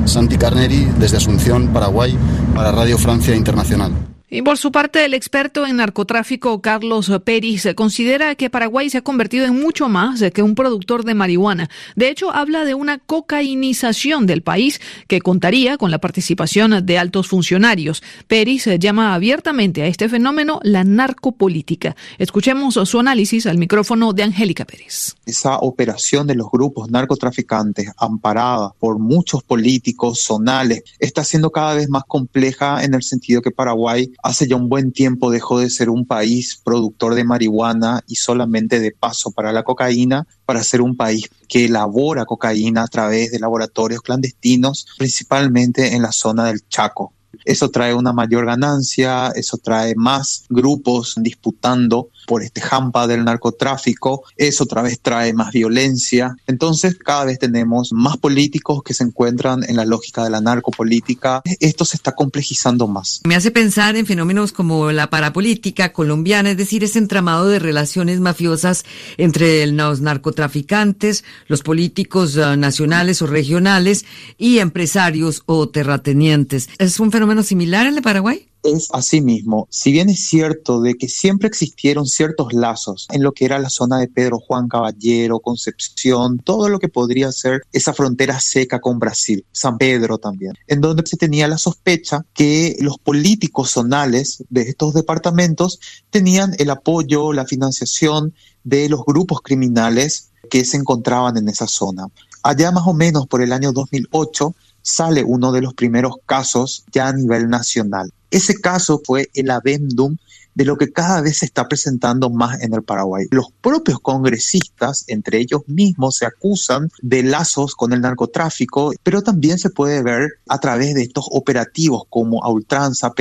Santi 0.06 0.38
Carneri, 0.38 0.88
desde 0.98 1.18
Asunción, 1.18 1.68
Paraguay, 1.68 2.18
para 2.56 2.72
Radio 2.72 2.98
Francia 2.98 3.36
Internacional. 3.36 3.92
Y 4.34 4.44
por 4.44 4.58
su 4.58 4.72
parte, 4.72 5.04
el 5.04 5.14
experto 5.14 5.68
en 5.68 5.76
narcotráfico 5.76 6.62
Carlos 6.62 7.12
Peris 7.26 7.68
considera 7.76 8.34
que 8.36 8.50
Paraguay 8.50 8.90
se 8.90 9.00
ha 9.00 9.02
convertido 9.02 9.46
en 9.46 9.60
mucho 9.60 9.90
más 9.90 10.24
que 10.34 10.42
un 10.42 10.56
productor 10.56 11.04
de 11.04 11.14
marihuana. 11.14 11.70
De 11.98 12.10
hecho, 12.10 12.32
habla 12.34 12.64
de 12.64 12.74
una 12.74 12.98
cocainización 12.98 14.28
del 14.28 14.42
país 14.42 14.80
que 15.10 15.20
contaría 15.20 15.78
con 15.78 15.92
la 15.92 16.00
participación 16.00 16.86
de 16.86 16.98
altos 16.98 17.28
funcionarios. 17.28 18.02
Peris 18.28 18.70
llama 18.80 19.16
abiertamente 19.16 19.82
a 19.82 19.88
este 19.88 20.08
fenómeno 20.08 20.62
la 20.64 20.86
narcopolítica. 20.86 21.98
Escuchemos 22.18 22.76
su 22.76 23.00
análisis 23.02 23.48
al 23.48 23.58
micrófono 23.58 24.14
de 24.14 24.24
Angélica 24.24 24.64
Pérez. 24.64 25.18
Esa 25.26 25.58
operación 25.58 26.26
de 26.26 26.36
los 26.36 26.50
grupos 26.50 26.90
narcotraficantes 26.90 27.92
amparada 27.98 28.72
por 28.80 28.98
muchos 28.98 29.44
políticos 29.44 30.22
zonales 30.22 30.84
está 31.00 31.26
siendo 31.26 31.52
cada 31.52 31.74
vez 31.74 31.90
más 31.90 32.04
compleja 32.08 32.82
en 32.86 32.94
el 32.94 33.04
sentido 33.04 33.42
que 33.42 33.52
Paraguay 33.52 34.10
hace 34.24 34.48
ya 34.48 34.56
un 34.56 34.70
buen 34.70 34.92
tiempo 34.92 35.32
dejó 35.32 35.60
de 35.60 35.70
ser 35.70 35.90
un 35.90 36.06
país 36.06 36.60
productor 36.64 37.16
de 37.16 37.24
marihuana 37.24 38.04
y 38.08 38.16
solamente 38.16 38.80
de 38.80 38.92
paso 38.92 39.32
para 39.32 39.52
la 39.52 39.64
cocaína 39.64 40.28
para 40.46 40.64
ser 40.64 40.82
un 40.82 40.96
país 40.96 41.30
que 41.48 41.66
elabora 41.66 42.26
cocaína 42.26 42.84
a 42.84 42.88
través 42.88 43.32
de 43.32 43.40
laboratorios 43.40 44.02
clandestinos, 44.02 44.86
principalmente 44.98 45.96
en 45.96 46.02
la 46.02 46.12
zona 46.12 46.46
del 46.46 46.68
Chaco. 46.68 47.14
Eso 47.46 47.70
trae 47.70 47.94
una 47.94 48.14
mayor 48.14 48.46
ganancia, 48.46 49.30
eso 49.36 49.58
trae 49.58 49.94
más 49.96 50.46
grupos 50.50 51.16
disputando 51.18 52.10
por 52.28 52.44
este 52.44 52.62
jampa 52.62 53.08
del 53.08 53.26
narcotráfico, 53.26 54.24
eso 54.38 54.64
otra 54.64 54.82
vez 54.82 55.00
trae 55.02 55.34
más 55.34 55.52
violencia. 55.52 56.36
Entonces 56.48 56.96
cada 56.96 57.26
vez 57.26 57.40
tenemos 57.40 57.92
más 57.94 58.18
políticos 58.18 58.84
que 58.84 58.94
se 58.94 59.04
encuentran 59.04 59.64
en 59.68 59.76
la 59.76 59.86
lógica 59.86 60.24
de 60.24 60.30
la 60.30 60.42
narcopolítica. 60.42 61.42
Esto 61.60 61.86
se 61.86 61.98
está 61.98 62.14
complejizando 62.14 62.88
más. 62.88 63.22
Me 63.26 63.36
hace 63.36 63.52
pensar 63.52 63.96
en 63.96 64.06
fenómenos 64.06 64.52
como 64.52 64.92
la 64.92 65.10
parapolítica 65.10 65.94
colombiana, 65.94 66.52
es 66.52 66.58
decir, 66.58 66.84
ese 66.84 67.00
entramado 67.00 67.48
de 67.48 67.60
relaciones 67.60 68.20
mafiosas 68.20 68.86
entre 69.18 69.66
los 69.68 70.02
narcotraficantes, 70.02 71.24
los 71.48 71.64
políticos 71.64 72.38
ah, 72.38 72.56
nacionales 72.56 73.22
o 73.22 73.28
regionales 73.28 74.06
y 74.38 74.60
empresarios 74.60 75.44
o 75.46 75.70
terratenientes. 75.70 76.70
Es 76.78 77.00
un 77.00 77.12
fenómeno 77.12 77.21
fenómeno 77.22 77.44
similar 77.44 77.86
al 77.86 77.96
de 77.96 78.02
Paraguay? 78.02 78.48
es 78.64 78.90
asimismo, 78.94 79.68
si 79.70 79.92
bien 79.92 80.10
es 80.10 80.28
cierto 80.28 80.82
de 80.82 80.96
que 80.96 81.08
siempre 81.08 81.48
existieron 81.48 82.06
ciertos 82.06 82.54
lazos 82.54 83.08
en 83.12 83.24
lo 83.24 83.32
que 83.32 83.46
era 83.46 83.60
la 83.60 83.70
zona 83.70 83.98
de 83.98 84.08
Pedro 84.08 84.40
Juan 84.40 84.68
Caballero, 84.68 85.40
Concepción, 85.40 86.38
todo 86.38 86.70
lo 86.70 86.80
que 86.80 86.90
podría 86.90 87.32
ser 87.32 87.62
esa 87.72 87.94
frontera 87.94 88.40
seca 88.40 88.80
con 88.80 89.00
Brasil, 89.00 89.46
San 89.52 89.78
Pedro 89.78 90.18
también, 90.18 90.54
en 90.68 90.82
donde 90.82 91.04
se 91.06 91.18
tenía 91.18 91.48
la 91.48 91.58
sospecha 91.58 92.26
que 92.34 92.78
los 92.80 92.98
políticos 92.98 93.72
zonales 93.72 94.44
de 94.50 94.62
estos 94.62 94.94
departamentos 94.94 95.80
tenían 96.10 96.54
el 96.60 96.70
apoyo, 96.70 97.34
la 97.34 97.46
financiación 97.46 98.34
de 98.64 98.90
los 98.90 99.04
grupos 99.06 99.42
criminales 99.42 100.32
que 100.50 100.66
se 100.66 100.78
encontraban 100.78 101.38
en 101.38 101.50
esa 101.50 101.68
zona. 101.68 102.08
Allá 102.44 102.72
más 102.72 102.88
o 102.88 102.94
menos 102.94 103.28
por 103.28 103.42
el 103.42 103.54
año 103.54 103.72
2008 103.72 104.56
sale 104.82 105.24
uno 105.24 105.52
de 105.52 105.62
los 105.62 105.74
primeros 105.74 106.16
casos 106.26 106.84
ya 106.92 107.08
a 107.08 107.14
nivel 107.14 107.50
nacional. 107.50 108.12
Ese 108.30 108.60
caso 108.60 109.02
fue 109.04 109.30
el 109.34 109.50
adendum 109.52 110.18
de 110.54 110.66
lo 110.66 110.78
que 110.78 110.92
cada 110.92 111.22
vez 111.22 111.40
se 111.40 111.46
está 111.46 111.68
presentando 111.68 112.30
más 112.30 112.62
en 112.62 112.74
el 112.74 112.84
Paraguay. 112.84 113.26
Los 113.32 113.52
propios 113.62 114.00
congresistas, 114.00 115.06
entre 115.08 115.40
ellos 115.40 115.62
mismos, 115.68 116.18
se 116.18 116.26
acusan 116.26 116.90
de 117.02 117.24
lazos 117.24 117.76
con 117.76 117.94
el 117.94 118.02
narcotráfico, 118.02 118.94
pero 119.04 119.22
también 119.22 119.58
se 119.58 119.70
puede 119.70 120.04
ver 120.04 120.30
a 120.48 120.60
través 120.60 120.96
de 120.96 121.04
estos 121.04 121.26
operativos 121.32 122.04
como 122.10 122.44
a 122.44 122.50
ultranza, 122.50 123.14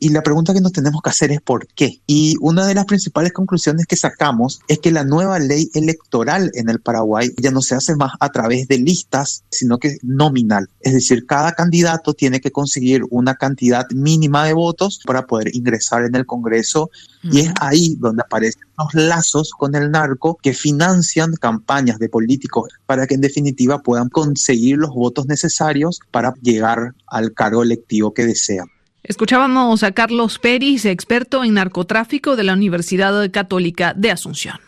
y 0.00 0.08
la 0.10 0.22
pregunta 0.22 0.52
que 0.52 0.60
nos 0.60 0.72
tenemos 0.72 1.00
que 1.02 1.10
hacer 1.10 1.30
es 1.30 1.40
por 1.40 1.66
qué. 1.68 2.00
Y 2.06 2.36
una 2.40 2.66
de 2.66 2.74
las 2.74 2.86
principales 2.86 3.32
conclusiones 3.32 3.86
que 3.86 3.96
sacamos 3.96 4.60
es 4.68 4.78
que 4.78 4.90
la 4.90 5.04
nueva 5.04 5.38
ley 5.38 5.70
electoral 5.74 6.50
en 6.54 6.68
el 6.68 6.80
Paraguay 6.80 7.30
ya 7.38 7.50
no 7.50 7.62
se 7.62 7.74
hace 7.74 7.94
más 7.96 8.12
a 8.20 8.30
través 8.30 8.68
de 8.68 8.78
listas, 8.78 9.44
sino 9.50 9.78
que 9.78 9.98
nominal. 10.02 10.68
Es 10.80 10.94
decir, 10.94 11.26
cada 11.26 11.52
candidato 11.52 12.14
tiene 12.14 12.40
que 12.40 12.50
conseguir 12.50 13.02
una 13.10 13.34
cantidad 13.34 13.88
mínima 13.90 14.44
de 14.44 14.52
votos 14.52 15.00
para 15.04 15.26
poder 15.26 15.54
ingresar 15.54 16.04
en 16.04 16.14
el 16.14 16.25
Congreso 16.26 16.90
y 17.22 17.40
es 17.40 17.52
ahí 17.60 17.96
donde 17.98 18.22
aparecen 18.22 18.62
los 18.78 18.94
lazos 18.94 19.50
con 19.50 19.74
el 19.74 19.90
narco 19.90 20.38
que 20.42 20.52
financian 20.52 21.34
campañas 21.34 21.98
de 21.98 22.08
políticos 22.08 22.70
para 22.86 23.06
que 23.06 23.14
en 23.14 23.20
definitiva 23.20 23.82
puedan 23.82 24.08
conseguir 24.08 24.76
los 24.76 24.90
votos 24.90 25.26
necesarios 25.26 26.00
para 26.10 26.34
llegar 26.42 26.94
al 27.06 27.32
cargo 27.32 27.62
electivo 27.62 28.12
que 28.12 28.26
desean. 28.26 28.66
Escuchábamos 29.02 29.84
a 29.84 29.92
Carlos 29.92 30.38
Peris, 30.40 30.84
experto 30.84 31.44
en 31.44 31.54
narcotráfico 31.54 32.34
de 32.34 32.42
la 32.42 32.54
Universidad 32.54 33.30
Católica 33.30 33.94
de 33.94 34.10
Asunción. 34.10 34.58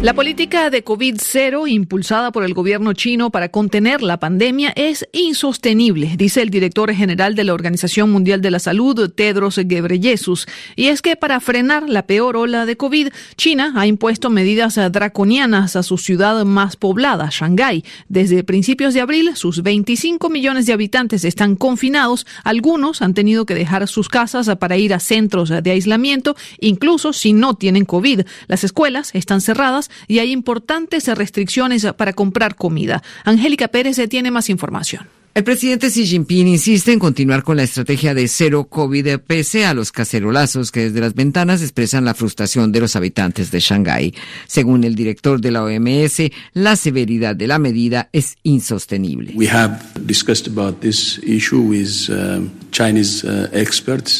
La 0.00 0.14
política 0.14 0.70
de 0.70 0.84
COVID-0 0.84 1.68
impulsada 1.68 2.30
por 2.30 2.44
el 2.44 2.54
gobierno 2.54 2.92
chino 2.92 3.30
para 3.30 3.48
contener 3.48 4.00
la 4.00 4.20
pandemia 4.20 4.72
es 4.76 5.08
insostenible, 5.10 6.14
dice 6.16 6.40
el 6.40 6.50
director 6.50 6.94
general 6.94 7.34
de 7.34 7.42
la 7.42 7.52
Organización 7.52 8.08
Mundial 8.12 8.40
de 8.40 8.52
la 8.52 8.60
Salud, 8.60 9.10
Tedros 9.10 9.58
Ghebreyesus. 9.58 10.46
Y 10.76 10.86
es 10.86 11.02
que 11.02 11.16
para 11.16 11.40
frenar 11.40 11.88
la 11.88 12.06
peor 12.06 12.36
ola 12.36 12.64
de 12.64 12.76
COVID, 12.76 13.08
China 13.36 13.72
ha 13.74 13.88
impuesto 13.88 14.30
medidas 14.30 14.76
draconianas 14.92 15.74
a 15.74 15.82
su 15.82 15.98
ciudad 15.98 16.44
más 16.44 16.76
poblada, 16.76 17.30
Shanghái. 17.32 17.84
Desde 18.08 18.44
principios 18.44 18.94
de 18.94 19.00
abril, 19.00 19.32
sus 19.34 19.64
25 19.64 20.30
millones 20.30 20.66
de 20.66 20.74
habitantes 20.74 21.24
están 21.24 21.56
confinados. 21.56 22.24
Algunos 22.44 23.02
han 23.02 23.14
tenido 23.14 23.46
que 23.46 23.56
dejar 23.56 23.88
sus 23.88 24.08
casas 24.08 24.48
para 24.60 24.76
ir 24.76 24.94
a 24.94 25.00
centros 25.00 25.48
de 25.48 25.70
aislamiento, 25.72 26.36
incluso 26.60 27.12
si 27.12 27.32
no 27.32 27.54
tienen 27.54 27.84
COVID. 27.84 28.20
Las 28.46 28.62
escuelas 28.62 29.10
están 29.12 29.40
cerradas 29.40 29.87
y 30.06 30.18
hay 30.18 30.32
importantes 30.32 31.06
restricciones 31.08 31.86
para 31.96 32.12
comprar 32.12 32.56
comida. 32.56 33.02
Angélica 33.24 33.68
Pérez 33.68 33.98
tiene 34.08 34.30
más 34.30 34.50
información. 34.50 35.06
El 35.38 35.44
presidente 35.44 35.88
Xi 35.88 36.04
Jinping 36.04 36.48
insiste 36.48 36.90
en 36.90 36.98
continuar 36.98 37.44
con 37.44 37.58
la 37.58 37.62
estrategia 37.62 38.12
de 38.12 38.26
cero 38.26 38.66
COVID 38.68 39.18
pese 39.24 39.64
a 39.66 39.72
los 39.72 39.92
cacerolazos 39.92 40.72
que 40.72 40.80
desde 40.80 40.98
las 41.00 41.14
ventanas 41.14 41.62
expresan 41.62 42.04
la 42.04 42.14
frustración 42.14 42.72
de 42.72 42.80
los 42.80 42.96
habitantes 42.96 43.52
de 43.52 43.60
Shanghái. 43.60 44.14
Según 44.48 44.82
el 44.82 44.96
director 44.96 45.40
de 45.40 45.52
la 45.52 45.62
OMS, 45.62 46.22
la 46.54 46.74
severidad 46.74 47.36
de 47.36 47.46
la 47.46 47.60
medida 47.60 48.08
es 48.12 48.36
insostenible. 48.42 49.32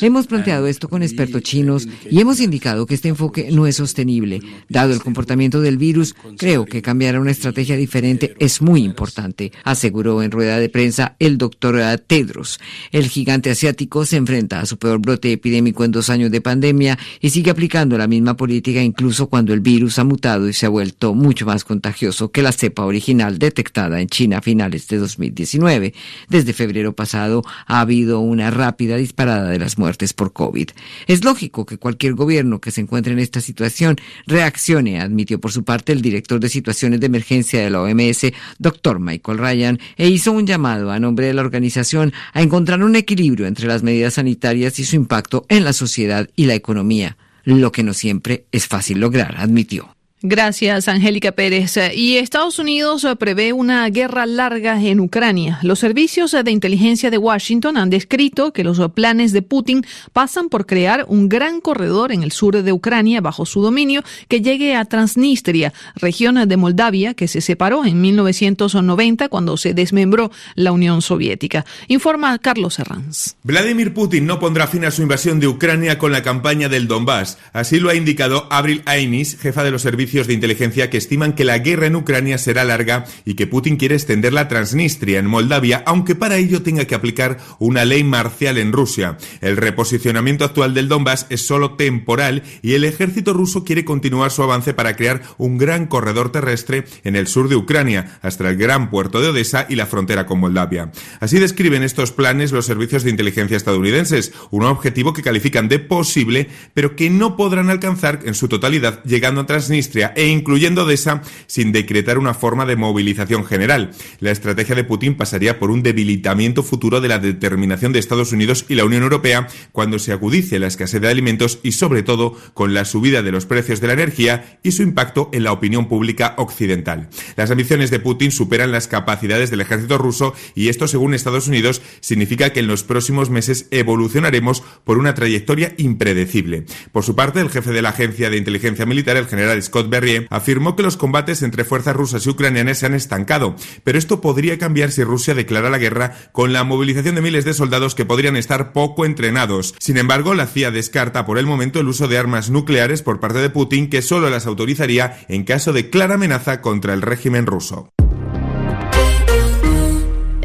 Hemos 0.03 0.27
planteado 0.27 0.67
esto 0.67 0.89
con 0.89 1.03
expertos 1.03 1.43
chinos 1.43 1.87
y 2.11 2.21
hemos 2.21 2.41
indicado 2.41 2.87
que 2.87 2.95
este 2.95 3.09
enfoque 3.09 3.51
no 3.53 3.67
es 3.67 3.77
sostenible. 3.77 4.41
Dado 4.69 4.93
el 4.93 5.03
comportamiento 5.03 5.61
del 5.61 5.79
virus, 5.79 6.15
creo 6.37 6.65
que 6.65 6.83
cambiar 6.83 7.17
a 7.17 7.21
una 7.21 7.31
estrategia 7.31 7.77
diferente 7.77 8.35
es 8.39 8.61
muy 8.61 8.83
importante, 8.83 9.53
aseguró 9.65 10.23
en 10.23 10.31
rueda 10.31 10.59
de 10.59 10.69
prensa 10.69 11.17
el 11.19 11.39
doctor 11.39 11.79
Tedros. 12.07 12.59
El 12.91 13.09
gigante 13.09 13.51
asiático 13.51 14.05
se 14.05 14.17
enfrenta 14.17 14.61
a 14.61 14.67
su 14.67 14.79
peor 14.79 14.99
brote 14.99 15.33
epidémico 15.33 15.85
en 15.85 15.93
dos 15.93 16.11
años 16.11 16.31
de 16.31 16.41
pandemia 16.41 16.99
y 17.21 17.31
sigue 17.31 17.51
aplicando 17.51 17.97
la 17.99 18.07
misma 18.07 18.37
política 18.37 18.83
incluso 18.83 19.29
cuando 19.29 19.53
el 19.53 19.61
virus 19.61 19.99
ha 19.99 20.05
mutado 20.05 20.49
y 20.49 20.53
se 20.53 20.67
ha 20.67 20.71
vuelto 20.71 21.15
mucho 21.15 21.47
más 21.47 21.65
contagioso 21.65 22.31
que 22.31 22.43
la 22.43 22.53
cepa 22.53 22.85
original 22.85 23.39
detectada 23.39 24.01
en 24.01 24.09
China 24.09 24.39
a 24.39 24.43
finales 24.43 24.89
de 24.89 24.99
2019. 24.99 25.95
Desde 26.29 26.53
febrero 26.53 26.95
pasado 26.95 27.43
ha 27.67 27.81
habido 27.81 28.21
una 28.39 28.51
rápida 28.53 28.97
disparada 28.97 29.51
de 29.51 29.59
las 29.59 29.79
muertes 29.79 30.13
por 30.13 30.33
COVID. 30.33 30.71
Es 31.09 31.25
lógico 31.25 31.67
que 31.67 31.77
cualquier 31.77 32.15
gobierno 32.15 32.61
que 32.61 32.71
se 32.71 32.81
encuentre 32.81 33.13
en 33.13 33.19
esta 33.19 33.41
situación 33.41 33.97
reaccione, 34.27 35.01
admitió 35.01 35.41
por 35.41 35.51
su 35.51 35.65
parte 35.65 35.93
el 35.93 36.03
director 36.03 36.39
de 36.39 36.49
situaciones 36.49 37.01
de 37.01 37.07
emergencia 37.07 37.61
de 37.61 37.71
la 37.71 37.83
OMS, 37.83 38.33
doctor 38.59 39.01
Michael 39.01 39.39
Ryan, 39.39 39.81
e 39.97 40.09
hizo 40.09 40.31
un 40.31 40.47
llamado 40.47 40.93
a 40.93 41.01
nombre 41.01 41.27
de 41.27 41.35
la 41.35 41.43
organización 41.43 42.13
a 42.33 42.41
encontrar 42.43 42.85
un 42.85 42.95
equilibrio 42.95 43.47
entre 43.47 43.67
las 43.67 43.83
medidas 43.83 44.15
sanitarias 44.15 44.79
y 44.79 44.85
su 44.85 44.95
impacto 44.95 45.45
en 45.49 45.65
la 45.65 45.73
sociedad 45.73 46.29
y 46.37 46.47
la 46.47 46.55
economía, 46.55 47.17
lo 47.45 47.73
que 47.73 47.83
no 47.83 47.93
siempre 47.93 48.45
es 48.53 48.69
fácil 48.69 49.01
lograr, 49.01 49.35
admitió. 49.39 49.98
Gracias, 50.21 50.89
Angélica 50.89 51.31
Pérez. 51.31 51.79
Y 51.95 52.17
Estados 52.17 52.59
Unidos 52.59 53.07
prevé 53.21 53.53
una 53.53 53.89
guerra 53.89 54.27
larga 54.27 54.83
en 54.83 54.99
Ucrania. 54.99 55.61
Los 55.63 55.79
servicios 55.79 56.33
de 56.33 56.51
inteligencia 56.51 57.09
de 57.13 57.19
Washington 57.19 57.77
han 57.77 57.89
descrito 57.89 58.53
que 58.53 58.65
los 58.65 58.81
planes 58.91 59.31
de 59.33 59.43
Putin 59.43 59.87
pasan 60.13 60.49
por 60.49 60.67
crear 60.67 61.05
un 61.07 61.29
gran 61.29 61.61
corredor 61.61 62.11
en 62.11 62.25
el 62.25 62.33
sur 62.33 62.61
de 62.61 62.73
Ucrania 62.73 63.21
bajo 63.21 63.47
su 63.47 63.63
dominio 63.63 64.03
que 64.27 64.41
llegue 64.41 64.75
a 64.75 64.85
Transnistria, 64.87 65.73
región 65.95 66.49
de 66.49 66.57
Moldavia 66.57 67.15
que 67.15 67.29
se 67.29 67.41
separó 67.41 67.85
en 67.85 68.01
1990 68.01 69.29
cuando 69.29 69.57
se 69.57 69.73
desmembró 69.73 70.33
la 70.57 70.73
Unión 70.73 71.01
Soviética. 71.01 71.65
Informa 71.87 72.37
Carlos 72.41 72.81
Herranz. 72.81 73.37
Vladimir 73.45 73.95
Putin 73.95 74.27
no 74.27 74.41
pondrá 74.41 74.67
fin 74.67 74.85
a 74.85 74.91
su 74.91 75.03
invasión 75.03 75.39
de 75.39 75.47
Ucrania 75.47 75.97
con 75.97 76.11
la 76.11 76.25
campaña 76.25 76.69
del 76.69 76.89
Donbass. 76.89 77.39
Así 77.53 77.79
lo 77.79 77.89
ha 77.89 77.95
indicado 77.95 78.49
Avril 78.51 78.83
Ainis, 78.85 79.39
jefa 79.39 79.63
de 79.63 79.71
los 79.71 79.83
servicios 79.83 80.08
de 80.09 80.33
inteligencia 80.33 80.89
que 80.89 80.97
estiman 80.97 81.35
que 81.35 81.45
la 81.45 81.59
guerra 81.59 81.87
en 81.87 81.95
Ucrania 81.95 82.39
será 82.39 82.65
larga 82.65 83.05
y 83.27 83.35
que 83.35 83.47
Putin 83.47 83.77
quiere 83.77 83.95
extender 83.95 84.33
la 84.33 84.49
Transnistria 84.49 85.19
en 85.19 85.27
Moldavia, 85.27 85.83
aunque 85.85 86.15
para 86.15 86.39
ello 86.39 86.63
tenga 86.63 86.87
que 86.87 86.95
aplicar 86.95 87.37
una 87.59 87.85
ley 87.85 88.05
marcial 88.05 88.57
en 88.57 88.73
Rusia. 88.73 89.19
El 89.43 89.59
reposicionamiento 89.59 90.47
actual 90.47 90.73
del 90.73 90.89
Donbass 90.89 91.27
es 91.29 91.47
solo 91.47 91.75
temporal 91.75 92.43
y 92.63 92.73
el 92.73 92.85
ejército 92.85 93.35
ruso 93.35 93.65
quiere 93.65 93.85
continuar 93.85 94.31
su 94.31 94.43
avance 94.43 94.73
para 94.73 94.97
crear 94.97 95.21
un 95.37 95.59
gran 95.59 95.87
corredor 95.87 96.33
terrestre 96.33 96.85
en 97.05 97.15
el 97.15 97.27
sur 97.27 97.51
de 97.51 97.57
Ucrania, 97.57 98.19
hasta 98.23 98.49
el 98.49 98.57
gran 98.57 98.89
puerto 98.89 99.21
de 99.21 99.29
Odessa 99.29 99.67
y 99.69 99.75
la 99.75 99.87
frontera 99.87 100.25
con 100.25 100.41
Moldavia. 100.41 100.91
Así 101.21 101.39
describen 101.39 101.83
estos 101.83 102.13
planes 102.13 102.51
los 102.51 102.65
servicios 102.65 103.05
de 103.05 103.11
inteligencia 103.11 103.59
estadounidenses, 103.59 104.33
un 104.51 104.65
objetivo 104.65 105.13
que 105.13 105.23
califican 105.23 105.69
de 105.69 105.79
posible, 105.79 106.49
pero 106.73 106.97
que 106.97 107.11
no 107.11 107.37
podrán 107.37 107.69
alcanzar 107.69 108.21
en 108.25 108.35
su 108.35 108.49
totalidad 108.49 109.05
llegando 109.05 109.43
a 109.43 109.47
Transnistria 109.47 109.98
e 110.07 110.27
incluyendo 110.29 110.85
Odessa 110.85 111.23
sin 111.47 111.73
decretar 111.73 112.19
una 112.19 112.35
forma 112.35 112.67
de 112.67 112.77
movilización 112.77 113.45
general. 113.45 113.91
La 114.21 114.31
estrategia 114.31 114.75
de 114.75 114.85
Putin 114.85 115.17
pasaría 115.17 115.59
por 115.59 115.71
un 115.71 115.83
debilitamiento 115.83 116.63
futuro 116.63 117.01
de 117.01 117.09
la 117.09 117.19
determinación 117.19 117.93
de 117.93 117.99
Estados 117.99 118.33
Unidos 118.33 118.65
y 118.69 118.75
la 118.75 118.85
Unión 118.85 119.03
Europea 119.03 119.49
cuando 119.73 119.99
se 119.99 120.13
agudice 120.13 120.59
la 120.59 120.67
escasez 120.67 121.01
de 121.01 121.09
alimentos 121.09 121.59
y 121.63 121.73
sobre 121.73 122.03
todo 122.03 122.37
con 122.55 122.75
la 122.75 122.85
subida 122.85 123.23
de 123.23 123.33
los 123.33 123.47
precios 123.47 123.81
de 123.81 123.89
la 123.89 123.93
energía 123.93 124.59
y 124.63 124.73
su 124.73 124.83
impacto 124.83 125.31
en 125.33 125.45
la 125.45 125.53
opinión 125.53 125.89
pública 125.89 126.35
occidental. 126.39 127.09
Las 127.37 127.51
ambiciones 127.51 127.91
de 127.91 128.01
Putin 128.01 128.31
superan 128.31 128.73
las 128.73 128.89
capacidades 128.89 129.51
del 129.51 129.61
ejército 129.61 129.99
ruso 129.99 130.35
y 130.55 130.69
esto 130.69 130.89
según 130.89 131.15
Estados 131.15 131.49
Unidos 131.49 131.83
significa 132.01 132.53
que 132.53 132.61
en 132.61 132.67
los 132.67 132.85
próximos 132.85 133.31
meses 133.31 133.67
evolucionaremos 133.71 134.63
por 134.85 134.99
una 134.99 135.15
trayectoria 135.15 135.75
impredecible. 135.77 136.65
Por 136.93 137.05
su 137.05 137.15
parte, 137.15 137.41
el 137.41 137.51
jefe 137.51 137.73
de 137.73 137.83
la 137.83 137.91
Agencia 137.91 138.31
de 138.31 138.37
Inteligencia 138.37 138.87
Militar, 138.87 139.17
el 139.17 139.27
general 139.27 139.63
Scott 139.63 139.88
Berrier, 139.89 140.27
afirmó 140.31 140.77
que 140.77 140.83
los 140.83 140.97
combates 140.97 141.43
entre 141.43 141.65
fuerzas 141.65 141.97
rusas 141.97 142.27
y 142.27 142.31
ucranianas 142.31 142.79
se 142.79 142.87
han 142.87 142.95
estancado, 142.95 143.57
pero 143.85 143.99
esto 143.99 144.21
podría 144.21 144.59
cambiar 144.59 144.91
si 144.91 145.05
Rusia 145.05 145.35
declara 145.35 145.71
la 145.71 145.79
guerra 145.79 146.15
con 146.33 146.53
la 146.53 146.65
movilización 146.65 147.15
de 147.15 147.23
miles 147.23 147.45
de 147.45 147.55
soldados 147.55 147.95
que 147.95 148.05
podrían 148.05 148.37
estar 148.37 148.73
poco 148.73 149.05
entrenados. 149.05 149.75
Sin 149.79 149.97
embargo, 149.97 150.35
la 150.35 150.47
CIA 150.47 150.71
descarta 150.71 151.27
por 151.27 151.39
el 151.39 151.47
momento 151.47 151.81
el 151.81 151.89
uso 151.89 152.09
de 152.09 152.19
armas 152.19 152.51
nucleares 152.51 153.03
por 153.03 153.21
parte 153.21 153.39
de 153.39 153.51
Putin, 153.51 153.91
que 153.91 154.03
solo 154.03 154.31
las 154.31 154.47
autorizaría 154.47 155.19
en 155.29 155.45
caso 155.45 155.73
de 155.73 155.91
clara 155.91 156.15
amenaza 156.15 156.61
contra 156.61 156.95
el 156.95 157.03
régimen 157.03 157.47
ruso. 157.47 157.93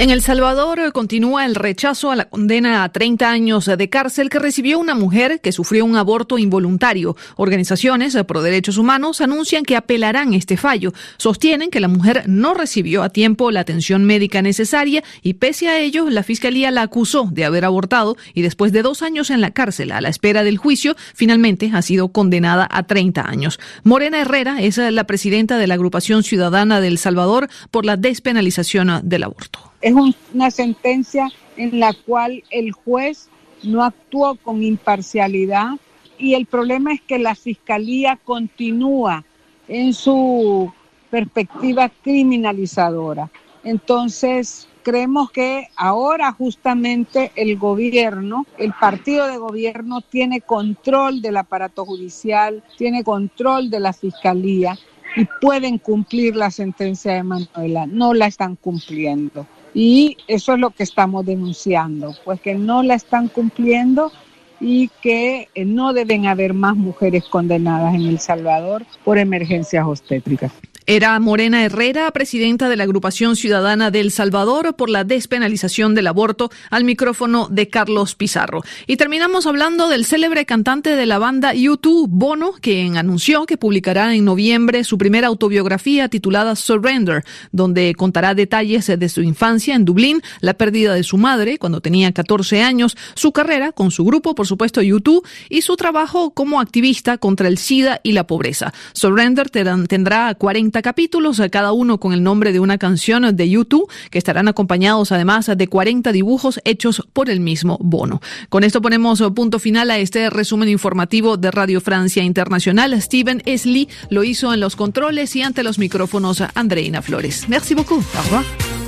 En 0.04 0.10
El 0.10 0.22
Salvador 0.22 0.80
eh, 0.80 0.92
continúa 0.92 1.46
el 1.46 1.56
rechazo 1.56 2.12
a 2.12 2.18
la 2.18 2.26
condena 2.26 2.84
a 2.84 2.92
30 2.92 3.30
años 3.30 3.68
de 3.68 3.90
cárcel 3.90 4.30
que 4.30 4.38
recibió 4.38 4.78
una 4.78 4.96
mujer 4.96 5.40
que 5.40 5.54
sufrió 5.54 5.86
un 5.86 5.96
aborto 5.96 6.38
involuntario. 6.38 7.16
Organizaciones 7.38 8.14
eh, 8.14 8.26
pro 8.26 8.42
derechos 8.42 8.78
humanos 8.78 9.22
anuncian 9.22 9.64
que 9.64 9.78
apelarán 9.78 10.34
este 10.34 10.58
fallo. 10.58 10.92
Sostienen 11.16 11.70
que 11.70 11.80
la 11.80 11.88
mujer 11.88 12.26
no 12.28 12.54
recibió 12.54 13.02
a 13.02 13.12
tiempo 13.12 13.50
la 13.50 13.62
atención 13.62 14.04
médica 14.04 14.42
necesaria 14.42 15.06
y 15.22 15.36
pese 15.36 15.70
a 15.70 15.80
ello 15.80 16.10
la 16.10 16.24
fiscalía 16.24 16.70
la 16.70 16.82
acusó 16.82 17.30
de 17.32 17.46
haber 17.46 17.64
abortado 17.64 18.18
y 18.34 18.42
después 18.42 18.74
de 18.74 18.82
dos 18.82 19.04
años 19.04 19.30
en 19.30 19.40
la 19.40 19.52
cárcel 19.52 19.94
a 19.94 20.02
la 20.02 20.10
espera 20.10 20.44
del 20.44 20.58
juicio 20.58 20.98
finalmente 21.14 21.72
ha 21.74 21.82
sido 21.82 22.10
condenada 22.10 22.68
a 22.70 22.84
30 22.84 23.26
años. 23.26 23.58
Morena 23.86 24.20
Herrera 24.20 24.62
es 24.62 24.78
eh, 24.80 24.92
la 24.92 25.06
presidenta 25.06 25.58
de 25.58 25.68
la 25.68 25.76
agrupación 25.76 26.24
ciudadana 26.24 26.82
de 26.82 26.88
El 26.88 26.98
Salvador 26.98 27.48
por 27.72 27.86
la 27.86 27.96
despenalización 27.96 29.00
del 29.08 29.24
aborto. 29.24 29.73
Es 29.84 29.94
una 30.34 30.50
sentencia 30.50 31.30
en 31.58 31.78
la 31.78 31.92
cual 31.92 32.42
el 32.52 32.72
juez 32.72 33.28
no 33.64 33.84
actuó 33.84 34.36
con 34.36 34.64
imparcialidad 34.64 35.72
y 36.18 36.36
el 36.36 36.46
problema 36.46 36.94
es 36.94 37.02
que 37.02 37.20
la 37.20 37.36
fiscalía 37.36 38.18
continúa 38.24 39.26
en 39.68 39.94
su 39.94 40.72
perspectiva 41.10 41.92
criminalizadora. 42.02 43.30
Entonces, 43.66 44.70
creemos 44.84 45.30
que 45.32 45.68
ahora 45.76 46.32
justamente 46.32 47.34
el 47.36 47.58
gobierno, 47.58 48.46
el 48.58 48.72
partido 48.72 49.28
de 49.28 49.36
gobierno 49.36 50.00
tiene 50.00 50.40
control 50.40 51.22
del 51.22 51.36
aparato 51.36 51.84
judicial, 51.84 52.64
tiene 52.78 53.04
control 53.04 53.70
de 53.70 53.82
la 53.82 53.92
fiscalía 53.92 54.78
y 55.18 55.26
pueden 55.42 55.78
cumplir 55.78 56.38
la 56.38 56.52
sentencia 56.52 57.16
de 57.16 57.24
Manuela. 57.24 57.86
No 57.86 58.14
la 58.14 58.28
están 58.28 58.56
cumpliendo. 58.56 59.46
Y 59.74 60.18
eso 60.28 60.54
es 60.54 60.60
lo 60.60 60.70
que 60.70 60.84
estamos 60.84 61.26
denunciando, 61.26 62.16
pues 62.24 62.40
que 62.40 62.54
no 62.56 62.84
la 62.84 62.96
están 62.96 63.28
cumpliendo 63.28 64.12
y 64.60 64.90
que 65.02 65.50
eh, 65.56 65.66
no 65.66 65.94
deben 65.94 66.26
haber 66.26 66.54
más 66.54 66.76
mujeres 66.76 67.26
condenadas 67.26 67.96
en 67.96 68.04
El 68.04 68.20
Salvador 68.20 68.86
por 69.04 69.18
emergencias 69.18 69.86
obstétricas. 69.86 70.52
Era 70.86 71.18
Morena 71.22 71.64
Herrera, 71.64 72.12
presidenta 72.12 72.68
de 72.68 72.76
la 72.76 72.84
agrupación 72.84 73.38
ciudadana 73.38 73.90
del 73.90 74.12
Salvador 74.12 74.76
por 74.76 74.90
la 74.90 75.06
despenalización 75.06 75.96
del 75.96 76.08
aborto, 76.08 76.52
al 76.70 76.84
micrófono 76.84 77.48
de 77.50 77.70
Carlos 77.70 78.16
Pizarro. 78.16 78.64
Y 78.86 78.98
terminamos 78.98 79.48
hablando 79.48 79.88
del 79.88 80.04
célebre 80.04 80.46
cantante 80.46 80.98
de 80.98 81.06
la 81.06 81.20
banda 81.20 81.54
YouTube, 81.54 82.10
Bono, 82.12 82.52
quien 82.60 82.98
anunció 82.98 83.46
que 83.46 83.56
publicará 83.56 84.14
en 84.14 84.26
noviembre 84.26 84.84
su 84.84 84.98
primera 84.98 85.28
autobiografía 85.28 86.10
titulada 86.10 86.58
Surrender, 86.58 87.24
donde 87.54 87.96
contará 87.96 88.36
detalles 88.36 88.88
de 88.88 89.10
su 89.10 89.22
infancia 89.22 89.76
en 89.76 89.86
Dublín, 89.86 90.22
la 90.42 90.56
pérdida 90.56 90.94
de 90.96 91.04
su 91.04 91.18
madre 91.18 91.60
cuando 91.60 91.80
tenía 91.80 92.12
14 92.12 92.62
años, 92.62 92.98
su 93.16 93.32
carrera 93.32 93.72
con 93.72 93.90
su 93.90 94.04
grupo, 94.04 94.36
por 94.36 94.48
supuesto 94.48 94.82
YouTube, 94.82 95.26
y 95.50 95.62
su 95.62 95.78
trabajo 95.78 96.32
como 96.32 96.60
activista 96.60 97.18
contra 97.18 97.48
el 97.48 97.58
SIDA 97.58 98.02
y 98.04 98.12
la 98.12 98.28
pobreza. 98.28 98.74
Surrender 98.92 99.50
tendrá 99.50 100.36
40 100.36 100.73
capítulos, 100.82 101.42
cada 101.52 101.72
uno 101.72 102.00
con 102.00 102.14
el 102.14 102.24
nombre 102.24 102.52
de 102.52 102.60
una 102.60 102.78
canción 102.78 103.36
de 103.36 103.50
YouTube, 103.50 103.90
que 104.10 104.18
estarán 104.18 104.48
acompañados 104.48 105.12
además 105.12 105.52
de 105.56 105.68
40 105.68 106.12
dibujos 106.12 106.60
hechos 106.66 107.04
por 107.14 107.30
el 107.30 107.40
mismo 107.40 107.78
Bono. 107.82 108.22
Con 108.50 108.64
esto 108.64 108.82
ponemos 108.82 109.22
punto 109.36 109.60
final 109.60 109.92
a 109.92 109.98
este 109.98 110.30
resumen 110.30 110.70
informativo 110.70 111.38
de 111.38 111.52
Radio 111.52 111.82
Francia 111.82 112.24
Internacional. 112.24 113.00
Steven 113.02 113.42
Esli 113.46 113.90
lo 114.10 114.24
hizo 114.24 114.54
en 114.54 114.60
los 114.60 114.76
controles 114.76 115.36
y 115.36 115.42
ante 115.42 115.64
los 115.64 115.80
micrófonos 115.80 116.42
Andreina 116.56 117.02
Flores. 117.02 117.48
Merci 117.48 117.76
beaucoup. 117.76 118.04
Au 118.16 118.24
revoir. 118.24 118.83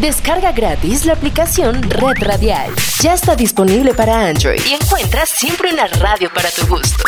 Descarga 0.00 0.52
gratis 0.52 1.04
la 1.06 1.14
aplicación 1.14 1.82
Red 1.82 2.22
Radial. 2.22 2.72
Ya 3.02 3.14
está 3.14 3.34
disponible 3.34 3.92
para 3.94 4.28
Android 4.28 4.60
y 4.64 4.74
encuentras 4.74 5.28
siempre 5.28 5.72
una 5.72 5.88
radio 5.88 6.30
para 6.32 6.48
tu 6.50 6.68
gusto. 6.68 7.02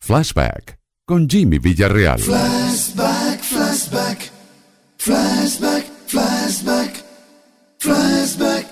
Flashback 0.00 0.80
con 1.06 1.30
Jimmy 1.30 1.58
Villarreal. 1.58 2.18
Flashback, 2.18 3.40
flashback, 3.40 4.18
flashback, 4.98 5.84
flashback, 6.08 6.94
flashback, 7.78 8.66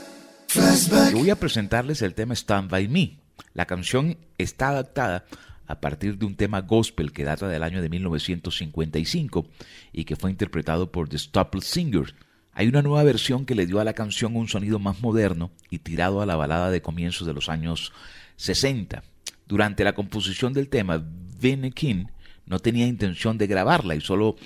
flashback. 0.49 1.13
voy 1.13 1.31
a 1.31 1.37
presentarles 1.37 2.03
el 2.03 2.15
tema 2.15 2.35
Stand 2.35 2.69
By 2.69 2.89
Me. 2.89 3.21
La 3.55 3.67
canción 3.67 4.19
está 4.39 4.71
adaptada 4.71 5.25
a 5.73 5.81
partir 5.81 6.19
de 6.19 6.27
un 6.27 6.35
tema 6.35 6.61
gospel 6.61 7.13
que 7.13 7.25
data 7.25 7.49
del 7.49 7.63
año 7.63 7.81
de 7.81 7.89
1955 7.89 9.47
y 9.91 10.05
que 10.05 10.17
fue 10.17 10.31
interpretado 10.31 10.93
por 10.93 11.09
The 11.09 11.17
Staples 11.17 11.65
Singers. 11.65 12.15
Hay 12.53 12.69
una 12.69 12.83
nueva 12.83 13.03
versión 13.05 13.47
que 13.47 13.55
le 13.55 13.65
dio 13.65 13.81
a 13.81 13.85
la 13.85 13.95
canción 13.95 14.37
un 14.37 14.49
sonido 14.49 14.79
más 14.79 15.01
moderno 15.01 15.51
y 15.71 15.79
tirado 15.79 16.21
a 16.21 16.27
la 16.27 16.37
balada 16.37 16.71
de 16.71 16.83
comienzos 16.83 17.27
de 17.27 17.33
los 17.33 17.49
años 17.49 17.95
60. 18.37 19.03
Durante 19.49 19.83
la 19.83 19.95
composición 19.95 20.53
del 20.53 20.69
tema, 20.69 21.03
Vinnie 21.41 21.71
King 21.71 22.05
no 22.45 22.59
tenía 22.59 22.87
intención 22.87 23.39
de 23.39 23.47
grabarla 23.47 23.95
y 23.95 24.03
solo 24.03 24.37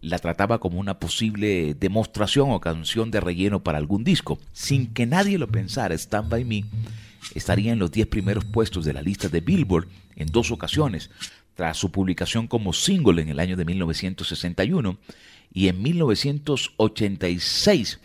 la 0.00 0.20
trataba 0.20 0.60
como 0.60 0.78
una 0.78 1.00
posible 1.00 1.74
demostración 1.74 2.52
o 2.52 2.60
canción 2.60 3.10
de 3.10 3.18
relleno 3.18 3.64
para 3.64 3.78
algún 3.78 4.04
disco. 4.04 4.38
Sin 4.52 4.94
que 4.94 5.04
nadie 5.04 5.36
lo 5.36 5.48
pensara, 5.48 5.96
Stand 5.96 6.28
By 6.28 6.44
Me 6.44 6.64
estaría 7.34 7.72
en 7.72 7.78
los 7.78 7.90
10 7.90 8.08
primeros 8.08 8.44
puestos 8.44 8.84
de 8.84 8.92
la 8.92 9.02
lista 9.02 9.28
de 9.28 9.40
Billboard 9.40 9.88
en 10.16 10.28
dos 10.28 10.50
ocasiones, 10.50 11.10
tras 11.54 11.78
su 11.78 11.90
publicación 11.90 12.46
como 12.46 12.72
single 12.72 13.22
en 13.22 13.28
el 13.28 13.40
año 13.40 13.56
de 13.56 13.64
1961 13.64 14.98
y 15.52 15.68
en 15.68 15.82
1986. 15.82 18.00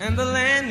and 0.00 0.16
the 0.16 0.24
land 0.24 0.70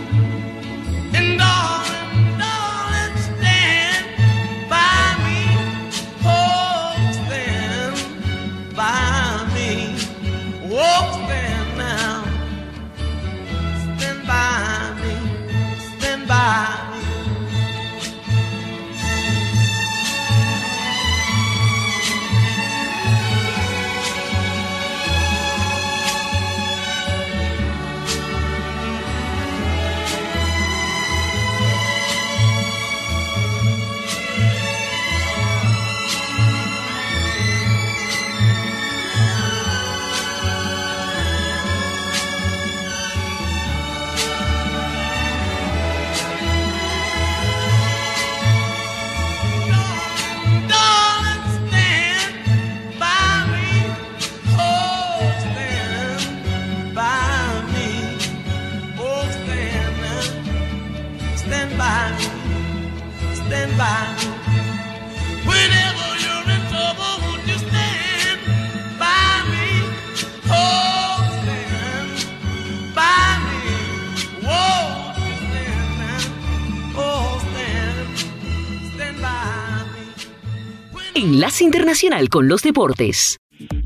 Internacional 81.71 82.27
con 82.27 82.49
los 82.49 82.63
Deportes. 82.63 83.40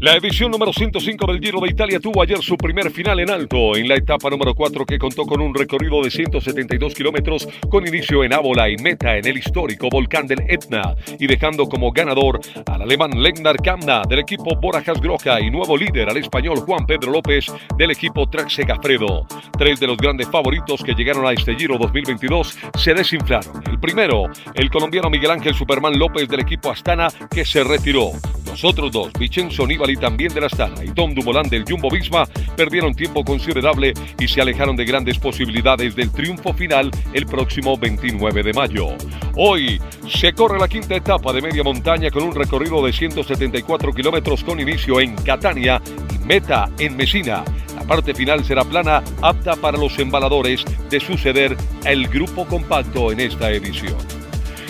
La 0.06 0.14
edición 0.18 0.52
número 0.52 0.72
105 0.72 1.26
del 1.26 1.40
Giro 1.40 1.60
de 1.62 1.72
Italia 1.72 2.00
tuvo 2.00 2.22
ayer 2.22 2.38
su 2.38 2.56
primer 2.58 2.92
final 2.92 3.20
en 3.22 3.32
alto, 3.32 3.76
en 3.76 3.88
la 3.88 3.96
etapa 3.96 4.30
número 4.30 4.54
4 4.54 4.86
que 4.86 5.00
contó 5.00 5.26
con 5.26 5.42
un 5.42 5.52
recorrido 5.52 6.00
de 6.04 6.12
172 6.12 6.94
kilómetros 6.94 7.50
con 7.72 7.88
inicio 7.88 8.24
en 8.24 8.32
Ábola 8.32 8.70
y 8.70 8.78
meta 8.78 9.18
en 9.18 9.26
el 9.26 9.36
histórico 9.36 9.90
volcán 9.90 10.28
del 10.28 10.42
Etna 10.48 10.96
y 11.20 11.26
dejando 11.26 11.66
como 11.66 11.92
ganador 11.92 12.40
al 12.68 12.84
alemán 12.84 13.20
Lengnar 13.20 13.58
Kamna 13.58 14.04
del 14.08 14.20
equipo 14.20 14.56
Borajas 14.62 15.02
Groja 15.02 15.42
y 15.42 15.50
nuevo 15.50 15.76
líder 15.76 16.08
al 16.08 16.18
español 16.18 16.60
Juan 16.60 16.86
Pedro 16.86 17.12
López 17.12 17.48
del 17.76 17.90
equipo 17.90 18.30
Traxe 18.30 18.62
Gafredo. 18.62 19.26
Tres 19.58 19.80
de 19.80 19.88
los 19.88 19.98
grandes 19.98 20.30
favoritos 20.30 20.84
que 20.84 20.94
llegaron 20.94 21.26
a 21.26 21.32
este 21.32 21.56
Giro 21.56 21.80
2022 21.80 22.56
se 22.78 22.94
desinflaron. 22.94 23.64
El 23.68 23.80
primero, 23.80 24.26
el 24.54 24.70
colombiano 24.70 25.10
Miguel 25.10 25.32
Ángel 25.32 25.56
Superman 25.56 25.98
López 25.98 26.28
del 26.30 26.42
equipo 26.42 26.70
Astana 26.70 27.08
que 27.32 27.44
se 27.44 27.64
retiró. 27.64 28.12
Los 28.46 28.64
otros 28.64 28.92
dos, 28.92 29.12
Vicenzo 29.20 29.68
Nibali 29.68 29.95
también 29.98 30.34
de 30.34 30.42
la 30.42 30.48
Astana 30.48 30.84
y 30.84 30.90
Tom 30.90 31.14
Dumoulin 31.14 31.50
del 31.50 31.66
Jumbo 31.68 31.90
Visma, 31.90 32.26
perdieron 32.56 32.94
tiempo 32.94 33.24
considerable 33.24 33.94
y 34.20 34.28
se 34.28 34.42
alejaron 34.42 34.76
de 34.76 34.86
grandes 34.86 35.20
posibilidades 35.20 35.96
del 35.96 36.12
triunfo 36.12 36.54
final 36.54 36.92
el 37.14 37.26
próximo 37.26 37.78
29 37.78 38.44
de 38.44 38.54
mayo. 38.54 38.88
Hoy 39.36 39.82
se 40.08 40.34
corre 40.34 40.60
la 40.60 40.68
quinta 40.68 40.96
etapa 40.96 41.34
de 41.34 41.42
media 41.42 41.64
montaña 41.64 42.10
con 42.12 42.24
un 42.24 42.36
recorrido 42.36 42.86
de 42.86 42.94
174 42.94 43.94
kilómetros 43.94 44.44
con 44.44 44.60
inicio 44.60 45.00
en 45.00 45.16
Catania 45.16 45.82
y 46.14 46.26
meta 46.26 46.70
en 46.80 46.96
Mesina. 46.96 47.44
La 47.76 47.84
parte 47.84 48.14
final 48.14 48.44
será 48.44 48.64
plana, 48.64 49.04
apta 49.22 49.56
para 49.56 49.78
los 49.78 49.98
embaladores 50.00 50.64
de 50.90 51.00
suceder 51.00 51.58
el 51.84 52.08
grupo 52.08 52.46
compacto 52.46 53.12
en 53.12 53.20
esta 53.20 53.52
edición. 53.52 54.15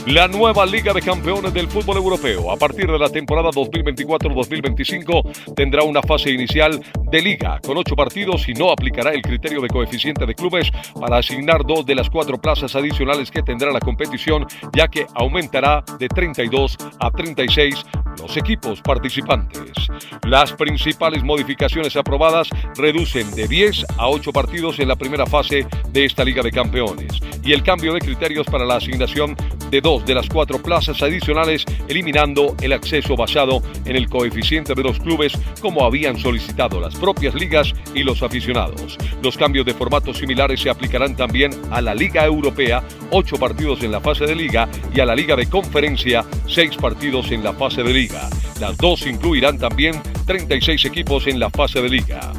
La 0.08 0.28
nueva 0.28 0.68
Liga 0.68 0.94
de 0.94 1.02
Campeones 1.02 1.52
del 1.52 1.68
Fútbol 1.68 1.98
Europeo, 1.98 2.52
a 2.52 2.58
partir 2.58 2.86
de 2.86 3.00
la 3.00 3.10
temporada 3.10 3.50
2024-2025, 3.50 5.56
tendrá 5.56 5.82
una 5.82 6.04
fase 6.04 6.30
inicial 6.30 6.80
de 7.10 7.22
liga 7.24 7.60
con 7.66 7.76
ocho 7.76 7.96
partidos 7.96 8.48
y 8.48 8.54
no 8.54 8.70
aplicará 8.70 9.14
el 9.14 9.24
criterio 9.24 9.62
de 9.62 9.68
coeficiente 9.68 10.28
de 10.28 10.36
clubes 10.36 10.70
para 11.00 11.18
asignar 11.18 11.66
dos 11.66 11.88
de 11.88 11.96
las 11.96 12.12
cuatro 12.12 12.38
plazas 12.38 12.76
adicionales 12.76 13.32
que 13.32 13.42
tendrá 13.42 13.72
la 13.72 13.80
competición, 13.80 14.46
ya 14.74 14.88
que 14.88 15.08
aumentará 15.16 15.84
de 15.98 16.08
32 16.08 16.78
a 17.00 17.10
36 17.10 17.84
los 18.20 18.38
equipos 18.38 18.82
participantes. 18.82 19.72
Las 20.28 20.54
principales 20.54 21.24
modificaciones 21.24 21.96
aprobadas 21.96 22.50
reducen 22.76 23.30
de 23.36 23.48
10 23.48 23.86
a 23.98 24.10
8 24.10 24.32
partidos 24.32 24.80
en 24.80 24.88
la 24.88 24.96
primera 24.96 25.26
fase 25.26 25.68
de 25.90 26.06
esta 26.06 26.24
Liga 26.24 26.42
de 26.42 26.52
Campeones 26.52 27.20
y 27.44 27.54
el 27.54 27.64
cambio 27.64 27.94
de 27.94 28.00
criterios 28.00 28.48
para 28.48 28.66
la 28.66 28.78
asignación 28.78 29.36
de 29.70 29.82
dos 29.82 30.06
de 30.06 30.16
las 30.16 30.28
cuatro 30.30 30.62
plazas 30.62 31.02
adicionales, 31.02 31.66
eliminando 31.88 32.56
el 32.62 32.74
acceso 32.74 33.16
basado 33.16 33.62
en 33.86 33.96
el 33.96 34.10
coeficiente 34.10 34.74
de 34.74 34.84
los 34.84 35.00
clubes 35.00 35.34
como 35.62 35.84
habían 35.86 36.18
solicitado 36.18 36.80
las 36.80 36.96
propias 36.96 37.36
ligas 37.36 37.74
y 37.94 38.04
los 38.04 38.22
aficionados. 38.24 38.98
Los 39.22 39.38
cambios 39.38 39.66
de 39.66 39.74
formato 39.74 40.14
similares 40.14 40.62
se 40.62 40.70
aplicarán 40.70 41.16
también 41.16 41.52
a 41.72 41.82
la 41.82 41.94
Liga 41.94 42.26
Europea, 42.26 42.84
ocho 43.12 43.38
partidos 43.38 43.84
en 43.84 43.92
la 43.92 44.02
fase 44.02 44.26
de 44.26 44.36
liga, 44.36 44.68
y 44.94 45.00
a 45.00 45.06
la 45.06 45.16
Liga 45.16 45.36
de 45.36 45.48
Conferencia, 45.48 46.26
seis 46.48 46.76
partidos 46.78 47.32
en 47.32 47.44
la 47.44 47.54
fase 47.54 47.84
de 47.84 47.94
liga. 47.94 48.05
Las 48.60 48.78
dos 48.78 49.06
incluirán 49.06 49.58
también 49.58 50.02
36 50.26 50.86
equipos 50.86 51.28
en 51.28 51.40
la 51.40 51.50
fase 51.50 51.82
de 51.82 51.90
liga. 51.90 52.32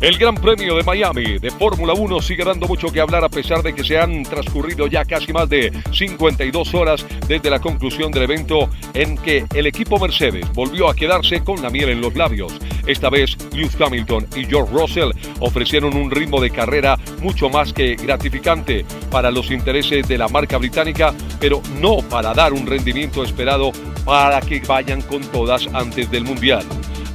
El 0.00 0.18
Gran 0.18 0.34
Premio 0.34 0.76
de 0.76 0.82
Miami 0.82 1.38
de 1.38 1.50
Fórmula 1.50 1.94
1 1.94 2.20
sigue 2.20 2.44
dando 2.44 2.66
mucho 2.66 2.88
que 2.88 3.00
hablar 3.00 3.24
a 3.24 3.28
pesar 3.28 3.62
de 3.62 3.74
que 3.74 3.84
se 3.84 3.98
han 3.98 4.22
transcurrido 4.24 4.86
ya 4.86 5.04
casi 5.04 5.32
más 5.32 5.48
de 5.48 5.72
52 5.92 6.74
horas 6.74 7.06
desde 7.26 7.48
la 7.48 7.60
conclusión 7.60 8.10
del 8.10 8.24
evento 8.24 8.68
en 8.92 9.16
que 9.16 9.46
el 9.54 9.66
equipo 9.66 9.98
Mercedes 9.98 10.50
volvió 10.52 10.88
a 10.88 10.94
quedarse 10.94 11.42
con 11.42 11.62
la 11.62 11.70
miel 11.70 11.90
en 11.90 12.00
los 12.00 12.14
labios. 12.14 12.52
Esta 12.86 13.08
vez 13.08 13.36
Lewis 13.52 13.80
Hamilton 13.80 14.26
y 14.36 14.44
George 14.44 14.72
Russell 14.74 15.12
ofrecieron 15.40 15.96
un 15.96 16.10
ritmo 16.10 16.40
de 16.40 16.50
carrera 16.50 16.98
mucho 17.22 17.48
más 17.48 17.72
que 17.72 17.94
gratificante 17.94 18.84
para 19.10 19.30
los 19.30 19.50
intereses 19.50 20.06
de 20.06 20.18
la 20.18 20.28
marca 20.28 20.58
británica, 20.58 21.14
pero 21.40 21.62
no 21.80 21.98
para 21.98 22.34
dar 22.34 22.52
un 22.52 22.66
rendimiento 22.66 23.22
esperado 23.22 23.72
para 24.04 24.40
que 24.40 24.60
vayan 24.60 25.00
con 25.02 25.22
todas 25.22 25.66
antes 25.72 26.10
del 26.10 26.24
Mundial. 26.24 26.64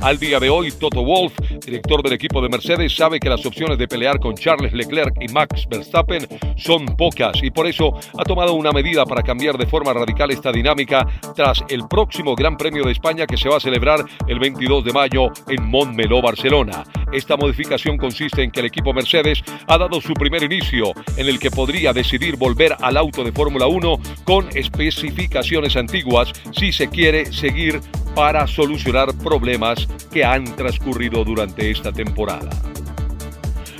Al 0.01 0.17
día 0.17 0.39
de 0.39 0.49
hoy, 0.49 0.71
Toto 0.71 1.03
Wolff, 1.03 1.33
director 1.65 2.01
del 2.01 2.13
equipo 2.13 2.41
de 2.41 2.47
Mercedes, 2.47 2.95
sabe 2.95 3.19
que 3.19 3.27
las 3.27 3.45
opciones 3.45 3.77
de 3.77 3.85
pelear 3.85 4.17
con 4.19 4.33
Charles 4.33 4.71
Leclerc 4.71 5.13
y 5.19 5.27
Max 5.27 5.67
Verstappen 5.69 6.25
son 6.55 6.85
pocas 6.95 7.43
y 7.43 7.51
por 7.51 7.67
eso 7.67 7.91
ha 8.17 8.23
tomado 8.23 8.53
una 8.53 8.71
medida 8.71 9.05
para 9.05 9.23
cambiar 9.23 9.57
de 9.57 9.67
forma 9.67 9.91
radical 9.91 10.31
esta 10.31 10.53
dinámica 10.53 11.05
tras 11.35 11.65
el 11.67 11.85
próximo 11.89 12.33
Gran 12.33 12.55
Premio 12.55 12.85
de 12.85 12.93
España 12.93 13.27
que 13.27 13.35
se 13.35 13.49
va 13.49 13.57
a 13.57 13.59
celebrar 13.59 14.05
el 14.25 14.39
22 14.39 14.85
de 14.85 14.93
mayo 14.93 15.31
en 15.49 15.65
Montmeló, 15.69 16.21
Barcelona. 16.21 16.85
Esta 17.11 17.35
modificación 17.35 17.97
consiste 17.97 18.41
en 18.41 18.51
que 18.51 18.61
el 18.61 18.67
equipo 18.67 18.93
Mercedes 18.93 19.43
ha 19.67 19.77
dado 19.77 19.99
su 19.99 20.13
primer 20.13 20.43
inicio 20.43 20.93
en 21.17 21.27
el 21.27 21.39
que 21.39 21.51
podría 21.51 21.91
decidir 21.91 22.37
volver 22.37 22.73
al 22.79 22.95
auto 22.95 23.23
de 23.25 23.33
Fórmula 23.33 23.67
1 23.67 23.99
con 24.23 24.47
especificaciones 24.55 25.75
antiguas 25.75 26.31
si 26.51 26.71
se 26.71 26.87
quiere 26.87 27.25
seguir 27.33 27.81
para 28.15 28.47
solucionar 28.47 29.13
problemas 29.17 29.87
que 30.11 30.23
han 30.23 30.43
transcurrido 30.55 31.23
durante 31.23 31.71
esta 31.71 31.91
temporada. 31.91 32.49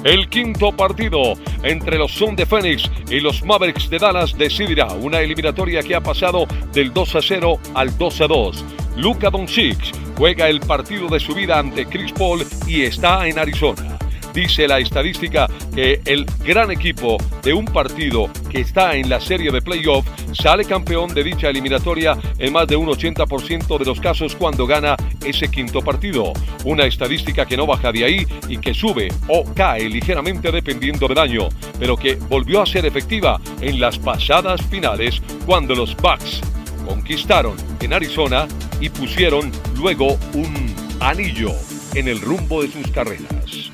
El 0.03 0.29
quinto 0.29 0.71
partido 0.71 1.33
entre 1.61 1.97
los 1.97 2.13
Sun 2.13 2.35
de 2.35 2.45
Phoenix 2.45 2.89
y 3.09 3.19
los 3.19 3.43
Mavericks 3.43 3.89
de 3.89 3.97
Dallas 3.97 4.37
decidirá 4.37 4.87
una 4.93 5.19
eliminatoria 5.19 5.83
que 5.83 5.93
ha 5.93 6.01
pasado 6.01 6.47
del 6.71 6.93
2 6.93 7.15
a 7.15 7.21
0 7.21 7.59
al 7.73 7.97
2 7.97 8.21
a 8.21 8.27
2. 8.27 8.65
Luka 8.95 9.29
Doncic 9.29 9.93
juega 10.17 10.47
el 10.47 10.61
partido 10.61 11.09
de 11.09 11.19
su 11.19 11.33
vida 11.33 11.59
ante 11.59 11.85
Chris 11.85 12.13
Paul 12.13 12.45
y 12.65 12.83
está 12.83 13.27
en 13.27 13.39
Arizona. 13.39 13.97
Dice 14.33 14.67
la 14.67 14.79
estadística 14.79 15.47
que 15.73 16.01
el 16.05 16.25
gran 16.45 16.71
equipo 16.71 17.17
de 17.43 17.53
un 17.53 17.65
partido 17.65 18.29
que 18.49 18.61
está 18.61 18.95
en 18.95 19.09
la 19.09 19.19
serie 19.19 19.51
de 19.51 19.61
playoff 19.61 20.05
sale 20.33 20.65
campeón 20.65 21.13
de 21.13 21.23
dicha 21.23 21.49
eliminatoria 21.49 22.17
en 22.37 22.53
más 22.53 22.67
de 22.67 22.75
un 22.75 22.87
80% 22.87 23.77
de 23.77 23.85
los 23.85 23.99
casos 23.99 24.35
cuando 24.35 24.67
gana 24.67 24.95
ese 25.25 25.49
quinto 25.49 25.81
partido. 25.81 26.33
Una 26.65 26.85
estadística 26.85 27.45
que 27.45 27.57
no 27.57 27.65
baja 27.65 27.91
de 27.91 28.05
ahí 28.05 28.27
y 28.47 28.57
que 28.57 28.73
sube 28.73 29.09
o 29.27 29.43
cae 29.53 29.89
ligeramente 29.89 30.51
dependiendo 30.51 31.07
del 31.07 31.19
año, 31.19 31.49
pero 31.79 31.97
que 31.97 32.15
volvió 32.15 32.61
a 32.61 32.65
ser 32.65 32.85
efectiva 32.85 33.39
en 33.61 33.79
las 33.79 33.97
pasadas 33.97 34.61
finales 34.69 35.21
cuando 35.45 35.75
los 35.75 35.95
Bucks 35.97 36.41
conquistaron 36.85 37.55
en 37.81 37.93
Arizona 37.93 38.47
y 38.79 38.89
pusieron 38.89 39.51
luego 39.75 40.17
un 40.33 40.75
anillo 40.99 41.51
en 41.93 42.07
el 42.07 42.21
rumbo 42.21 42.61
de 42.61 42.71
sus 42.71 42.87
carreras. 42.91 43.71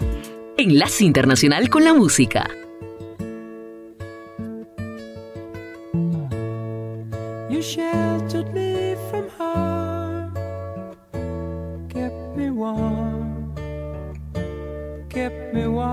Enlace 0.57 1.03
Internacional 1.03 1.69
con 1.69 1.83
la 1.83 1.93
Música. 1.93 2.49
You 7.49 7.61
sheltered 7.61 8.53
me 8.53 8.95
from 9.09 9.27
harm, 9.37 10.33
kept 11.89 12.37
me 12.37 12.49
warm, 12.51 13.53
kept 15.09 15.53
me 15.53 15.67
warm. 15.67 15.91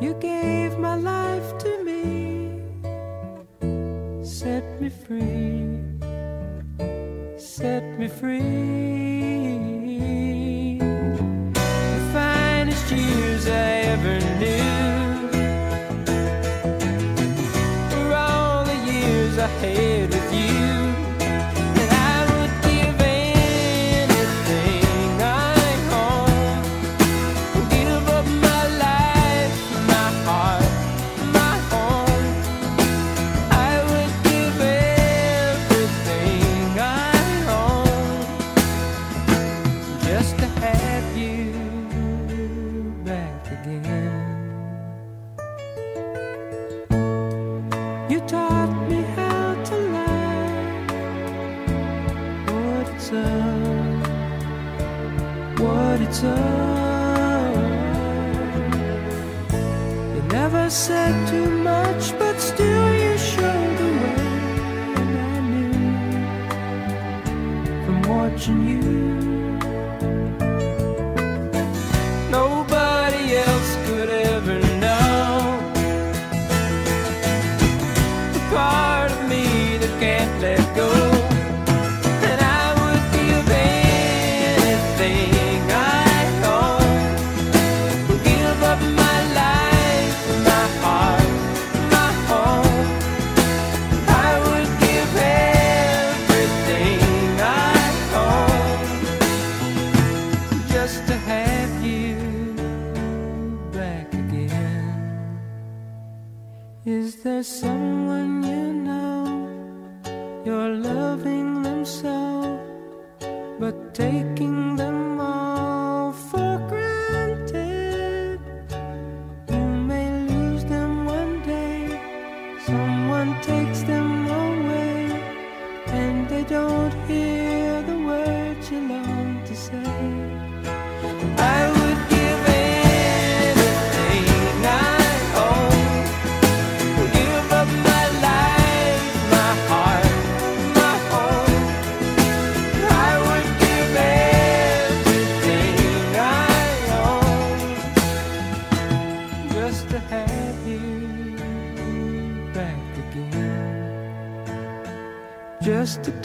You 0.00 0.14
gave 0.20 0.76
my 0.78 0.96
life 0.96 1.56
to 1.58 1.84
me, 1.84 2.60
set 4.24 4.64
me 4.80 4.90
free, 4.90 5.78
set 7.38 7.84
me 7.98 8.08
free. 8.08 8.97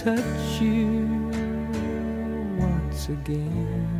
Touch 0.03 0.59
you 0.59 1.31
once 2.59 3.09
again. 3.09 3.93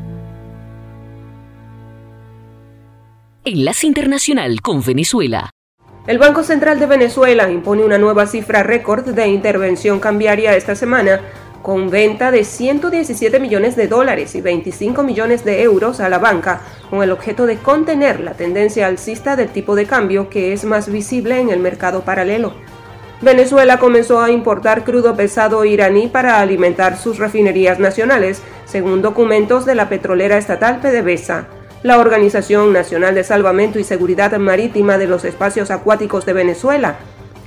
Enlace 3.46 3.88
Internacional 3.88 4.62
con 4.62 4.84
Venezuela. 4.84 5.50
El 6.06 6.18
Banco 6.18 6.44
Central 6.44 6.80
de 6.80 6.88
Venezuela 6.88 7.50
impone 7.50 7.86
una 7.86 7.98
nueva 7.98 8.28
cifra 8.28 8.64
récord 8.64 9.08
de 9.10 9.28
intervención 9.28 10.02
cambiaria 10.02 10.58
esta 10.58 10.76
semana, 10.76 11.22
con 11.62 11.90
venta 11.90 12.32
de 12.32 12.44
117 12.44 13.40
millones 13.40 13.78
de 13.78 13.88
dólares 13.88 14.36
y 14.36 14.42
25 14.42 15.04
millones 15.04 15.46
de 15.46 15.62
euros 15.62 16.02
a 16.02 16.10
la 16.10 16.20
banca, 16.20 16.62
con 16.90 17.02
el 17.02 17.12
objeto 17.12 17.46
de 17.46 17.58
contener 17.58 18.20
la 18.20 18.34
tendencia 18.34 18.88
alcista 18.88 19.38
del 19.38 19.48
tipo 19.50 19.76
de 19.76 19.86
cambio 19.86 20.30
que 20.30 20.52
es 20.52 20.66
más 20.66 20.92
visible 20.92 21.40
en 21.40 21.50
el 21.50 21.62
mercado 21.62 22.02
paralelo. 22.02 22.54
Venezuela 23.24 23.80
comenzó 23.80 24.22
a 24.22 24.32
importar 24.32 24.84
crudo 24.84 25.16
pesado 25.16 25.64
iraní 25.64 26.08
para 26.08 26.42
alimentar 26.42 26.98
sus 26.98 27.20
refinerías 27.20 27.80
nacionales, 27.80 28.42
según 28.66 29.02
documentos 29.02 29.66
de 29.66 29.76
la 29.76 29.88
petrolera 29.88 30.38
estatal 30.38 30.82
PDVSA. 30.82 31.48
La 31.84 32.00
Organización 32.00 32.74
Nacional 32.74 33.16
de 33.16 33.24
Salvamento 33.24 33.80
y 33.80 33.86
Seguridad 33.86 34.38
Marítima 34.38 34.98
de 34.98 35.08
los 35.08 35.24
Espacios 35.24 35.72
Acuáticos 35.72 36.26
de 36.26 36.34
Venezuela 36.34 36.98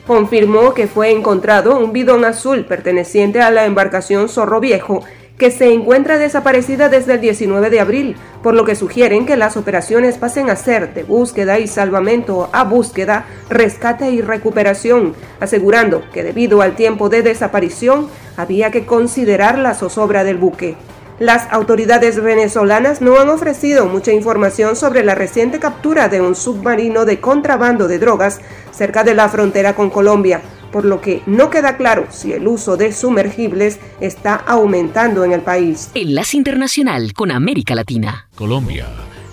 confirmó 0.07 0.73
que 0.73 0.87
fue 0.87 1.11
encontrado 1.11 1.79
un 1.79 1.93
bidón 1.93 2.25
azul 2.25 2.65
perteneciente 2.65 3.43
a 3.43 3.51
la 3.51 3.67
embarcación 3.67 4.31
Zorro 4.31 4.61
Viejo 4.61 5.05
que 5.39 5.51
se 5.51 5.73
encuentra 5.73 6.19
desaparecida 6.19 6.89
desde 6.89 7.15
el 7.15 7.21
19 7.21 7.71
de 7.71 7.81
abril, 7.81 8.17
por 8.43 8.55
lo 8.55 8.65
que 8.65 8.75
sugieren 8.75 9.27
que 9.27 9.37
las 9.37 9.57
operaciones 9.57 10.17
pasen 10.17 10.49
a 10.49 10.57
ser 10.57 10.95
de 10.95 11.03
búsqueda 11.03 11.59
y 11.59 11.67
salvamento 11.67 12.49
a 12.53 12.65
búsqueda, 12.65 13.27
rescate 13.51 14.11
y 14.11 14.23
recuperación, 14.23 15.15
asegurando 15.41 16.03
que 16.13 16.23
debido 16.23 16.63
al 16.63 16.75
tiempo 16.75 17.09
de 17.09 17.23
desaparición 17.23 18.09
había 18.37 18.71
que 18.71 18.87
considerar 18.87 19.59
la 19.59 19.75
zozobra 19.75 20.25
del 20.25 20.39
buque. 20.39 20.77
Las 21.19 21.51
autoridades 21.51 22.21
venezolanas 22.21 23.01
no 23.01 23.19
han 23.19 23.31
ofrecido 23.31 23.87
mucha 23.87 24.13
información 24.13 24.77
sobre 24.77 25.03
la 25.03 25.15
reciente 25.15 25.59
captura 25.59 26.11
de 26.11 26.21
un 26.21 26.35
submarino 26.35 27.07
de 27.07 27.21
contrabando 27.21 27.89
de 27.89 27.99
drogas 27.99 28.41
cerca 28.71 29.03
de 29.03 29.15
la 29.15 29.31
frontera 29.31 29.75
con 29.75 29.89
Colombia, 29.89 30.43
por 30.77 30.85
lo 30.85 31.01
que 31.01 31.23
no 31.25 31.49
queda 31.49 31.79
claro 31.79 32.09
si 32.11 32.35
el 32.35 32.47
uso 32.47 32.77
de 32.77 32.93
sumergibles 32.93 33.81
está 33.99 34.35
aumentando 34.35 35.25
en 35.25 35.33
el 35.33 35.41
país. 35.41 35.91
Enlace 35.95 36.37
Internacional 36.37 37.15
con 37.15 37.31
América 37.31 37.75
Latina. 37.75 38.29
Colombia. 38.35 38.85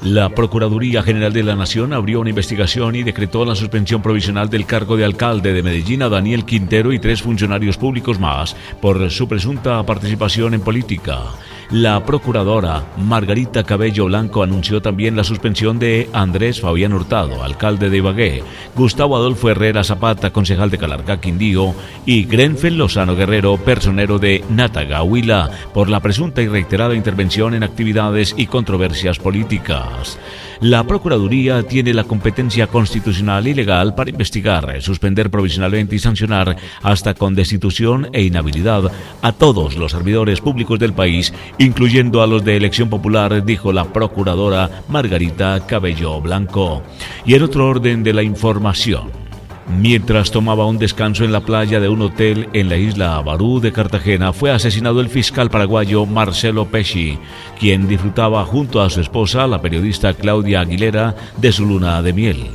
La 0.04 0.30
Procuraduría 0.30 1.04
General 1.04 1.34
de 1.34 1.44
la 1.44 1.58
Nación 1.58 1.92
abrió 1.92 2.22
una 2.22 2.30
investigación 2.30 2.96
y 2.96 3.04
decretó 3.04 3.44
la 3.44 3.56
suspensión 3.56 4.02
provisional 4.02 4.50
del 4.50 4.66
cargo 4.66 4.96
de 4.96 5.04
alcalde 5.04 5.52
de 5.52 5.64
Medellín 5.64 6.02
a 6.04 6.08
Daniel 6.08 6.46
Quintero 6.46 6.94
y 6.94 7.00
tres 7.00 7.22
funcionarios 7.22 7.78
públicos 7.78 8.22
más 8.22 8.56
por 8.82 9.12
su 9.12 9.28
presunta 9.28 9.84
participación 9.84 10.54
en 10.54 10.62
política. 10.62 11.24
La 11.72 12.06
procuradora 12.06 12.84
Margarita 12.98 13.64
Cabello 13.64 14.06
Blanco 14.06 14.44
anunció 14.44 14.82
también 14.82 15.16
la 15.16 15.24
suspensión 15.24 15.80
de 15.80 16.10
Andrés 16.14 16.62
Fabián 16.62 16.94
Hurtado, 16.94 17.44
alcalde 17.44 17.90
de 17.90 17.98
Ibagué, 17.98 18.44
Gustavo 18.76 19.16
Adolfo 19.16 19.50
Herrera 19.50 19.84
Zapata, 19.84 20.32
concejal 20.32 20.70
de 20.70 20.78
Calarcá 20.78 21.20
Quindío, 21.20 21.74
y 22.06 22.26
Grenfell 22.26 22.78
Lozano 22.78 23.16
Guerrero, 23.16 23.58
personero 23.58 24.20
de 24.20 24.44
Nátaga, 24.50 25.04
Huila, 25.04 25.50
por 25.74 25.90
la 25.90 26.00
presunta 26.00 26.42
y 26.42 26.48
reiterada 26.48 26.96
intervención 26.96 27.54
en 27.54 27.64
actividades 27.64 28.36
y 28.38 28.48
controversias 28.48 29.18
políticas. 29.18 30.20
La 30.64 30.86
Procuraduría 30.86 31.62
tiene 31.64 31.94
la 31.94 32.06
competencia 32.06 32.68
constitucional 32.68 33.46
y 33.50 33.54
legal 33.54 33.96
para 33.96 34.12
investigar, 34.12 34.82
suspender 34.82 35.30
provisionalmente 35.30 35.98
y 35.98 36.00
sancionar 36.00 36.56
hasta 36.82 37.14
con 37.16 37.36
destitución 37.36 38.08
e 38.14 38.24
inhabilidad 38.24 38.90
a 39.22 39.32
todos 39.34 39.76
los 39.76 39.92
servidores 39.92 40.40
públicos 40.40 40.80
del 40.80 40.94
país, 40.94 41.34
incluyendo 41.58 42.22
a 42.22 42.28
los 42.28 42.46
de 42.46 42.56
elección 42.56 42.90
popular, 42.90 43.44
dijo 43.44 43.74
la 43.74 43.92
Procuradora 43.92 44.84
Margarita 44.88 45.68
Cabello 45.68 46.22
Blanco. 46.22 46.82
Y 47.26 47.34
en 47.34 47.44
otro 47.44 47.68
orden 47.68 48.02
de 48.02 48.14
la 48.14 48.24
información. 48.24 49.23
Mientras 49.68 50.30
tomaba 50.30 50.66
un 50.66 50.78
descanso 50.78 51.24
en 51.24 51.32
la 51.32 51.40
playa 51.42 51.80
de 51.80 51.88
un 51.88 52.02
hotel 52.02 52.50
en 52.54 52.70
la 52.70 52.76
isla 52.78 53.20
Barú 53.22 53.62
de 53.62 53.72
Cartagena, 53.72 54.34
fue 54.34 54.52
asesinado 54.52 55.00
el 55.00 55.10
fiscal 55.10 55.50
paraguayo 55.50 56.06
Marcelo 56.06 56.66
Pesci, 56.66 57.18
quien 57.60 57.88
disfrutaba 57.88 58.44
junto 58.46 58.82
a 58.82 58.90
su 58.90 59.00
esposa, 59.00 59.48
la 59.48 59.62
periodista 59.62 60.14
Claudia 60.14 60.62
Aguilera, 60.62 61.16
de 61.38 61.52
su 61.52 61.66
luna 61.66 62.02
de 62.02 62.14
miel. 62.14 62.48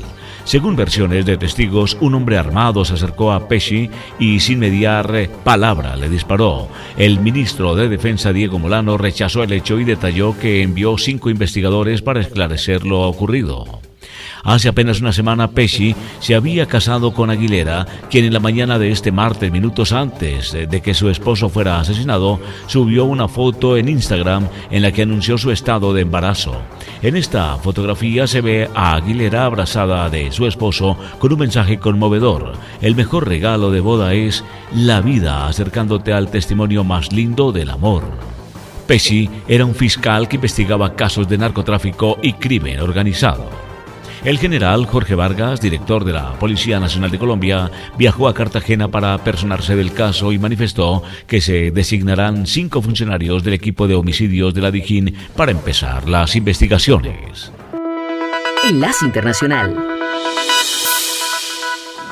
Según 0.45 0.77
versiones 0.77 1.27
de 1.27 1.37
testigos, 1.37 1.97
un 2.01 2.15
hombre 2.15 2.39
armado 2.39 2.85
se 2.85 2.95
acercó 2.95 3.33
a 3.33 3.49
Pesci 3.49 3.91
y 4.19 4.41
sin 4.41 4.59
mediar 4.59 5.29
palabra 5.45 5.97
le 5.97 6.09
disparó. 6.09 6.69
El 6.97 7.21
ministro 7.21 7.75
de 7.75 7.89
Defensa 7.89 8.33
Diego 8.33 8.59
Molano 8.59 8.97
rechazó 8.97 9.43
el 9.43 9.53
hecho 9.53 9.79
y 9.79 9.85
detalló 9.85 10.39
que 10.39 10.63
envió 10.63 10.97
cinco 10.97 11.29
investigadores 11.29 12.01
para 12.01 12.21
esclarecer 12.21 12.87
lo 12.87 13.03
ocurrido. 13.03 13.81
Hace 14.49 14.71
apenas 14.71 15.03
una 15.03 15.13
semana 15.13 15.51
Pesci 15.51 15.95
se 16.21 16.35
había 16.35 16.65
casado 16.65 17.13
con 17.13 17.29
Aguilera, 17.29 17.87
quien 18.09 18.25
en 18.25 18.33
la 18.33 18.41
mañana 18.41 18.79
de 18.79 18.91
este 18.91 19.13
martes, 19.13 19.53
minutos 19.53 19.93
antes 19.93 20.53
de 20.53 20.81
que 20.81 20.95
su 20.95 21.11
esposo 21.11 21.51
fuera 21.51 21.79
asesinado, 21.79 22.41
subió 22.67 23.05
una 23.05 23.29
foto 23.29 23.77
en 23.77 23.91
Instagram 23.91 24.49
en 24.71 24.81
la 24.81 24.91
que 24.91 25.03
anunció 25.03 25.37
su 25.37 25.51
estado 25.51 25.93
de 25.93 26.01
embarazo. 26.01 26.63
En 27.03 27.15
esta 27.15 27.57
fotografía 27.59 28.27
se 28.27 28.41
ve 28.41 28.71
a 28.75 28.95
Aguilera 28.95 29.45
abrazada 29.45 30.09
de 30.09 30.33
su 30.33 30.47
esposo 30.47 30.97
con 31.19 31.31
un 31.31 31.41
mensaje 31.41 31.79
conmovedor. 31.79 32.55
El 32.81 32.97
mejor 32.97 33.29
regalo 33.29 33.71
de 33.71 33.81
boda 33.81 34.15
es 34.15 34.43
la 34.75 35.03
vida, 35.03 35.47
acercándote 35.47 36.15
al 36.15 36.31
testimonio 36.31 36.85
más 36.85 37.13
lindo 37.13 37.53
del 37.53 37.69
amor. 37.69 38.05
Pesci 38.87 39.29
era 39.47 39.67
un 39.67 39.75
fiscal 39.75 40.27
que 40.27 40.37
investigaba 40.37 40.95
casos 40.95 41.29
de 41.29 41.37
narcotráfico 41.37 42.17
y 42.23 42.33
crimen 42.33 42.81
organizado. 42.81 43.68
El 44.25 44.39
general 44.39 44.87
Jorge 44.87 45.15
Vargas, 45.15 45.61
director 45.61 46.05
de 46.05 46.13
la 46.13 46.33
Policía 46.35 46.81
Nacional 46.81 47.11
de 47.11 47.19
Colombia, 47.19 47.71
viajó 47.97 48.29
a 48.29 48.35
Cartagena 48.35 48.89
para 48.89 49.17
personarse 49.19 49.77
del 49.77 49.93
caso 49.93 50.33
y 50.33 50.39
manifestó 50.39 51.03
que 51.27 51.41
se 51.41 51.71
designarán 51.71 52.47
cinco 52.47 52.83
funcionarios 52.83 53.45
del 53.45 53.55
equipo 53.55 53.87
de 53.87 53.95
homicidios 53.95 54.55
de 54.55 54.61
la 54.61 54.71
Dijín 54.71 55.15
para 55.37 55.53
empezar 55.53 56.09
las 56.09 56.35
investigaciones. 56.35 57.53
Enlace 58.69 59.07
Internacional. 59.07 59.77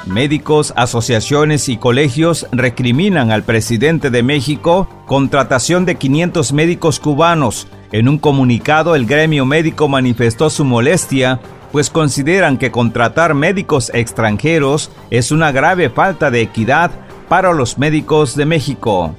Médicos, 0.07 0.73
asociaciones 0.77 1.69
y 1.69 1.79
colegios 1.79 2.47
recriminan 2.53 3.33
al 3.33 3.43
presidente 3.43 4.11
de 4.11 4.23
México 4.23 4.89
contratación 5.07 5.85
de 5.85 5.97
500 5.97 6.53
médicos 6.53 7.01
cubanos. 7.01 7.67
En 7.91 8.09
un 8.09 8.19
comunicado, 8.19 8.95
el 8.95 9.07
gremio 9.07 9.45
médico 9.45 9.89
manifestó 9.89 10.49
su 10.49 10.65
molestia, 10.65 11.41
pues 11.73 11.91
consideran 11.91 12.59
que 12.59 12.71
contratar 12.71 13.35
médicos 13.35 13.91
extranjeros 13.95 14.91
es 15.11 15.31
una 15.31 15.53
grave 15.53 15.91
falta 15.91 16.31
de 16.31 16.43
equidad 16.43 16.91
para 17.29 17.53
los 17.53 17.79
médicos 17.79 18.37
de 18.37 18.47
México. 18.47 19.15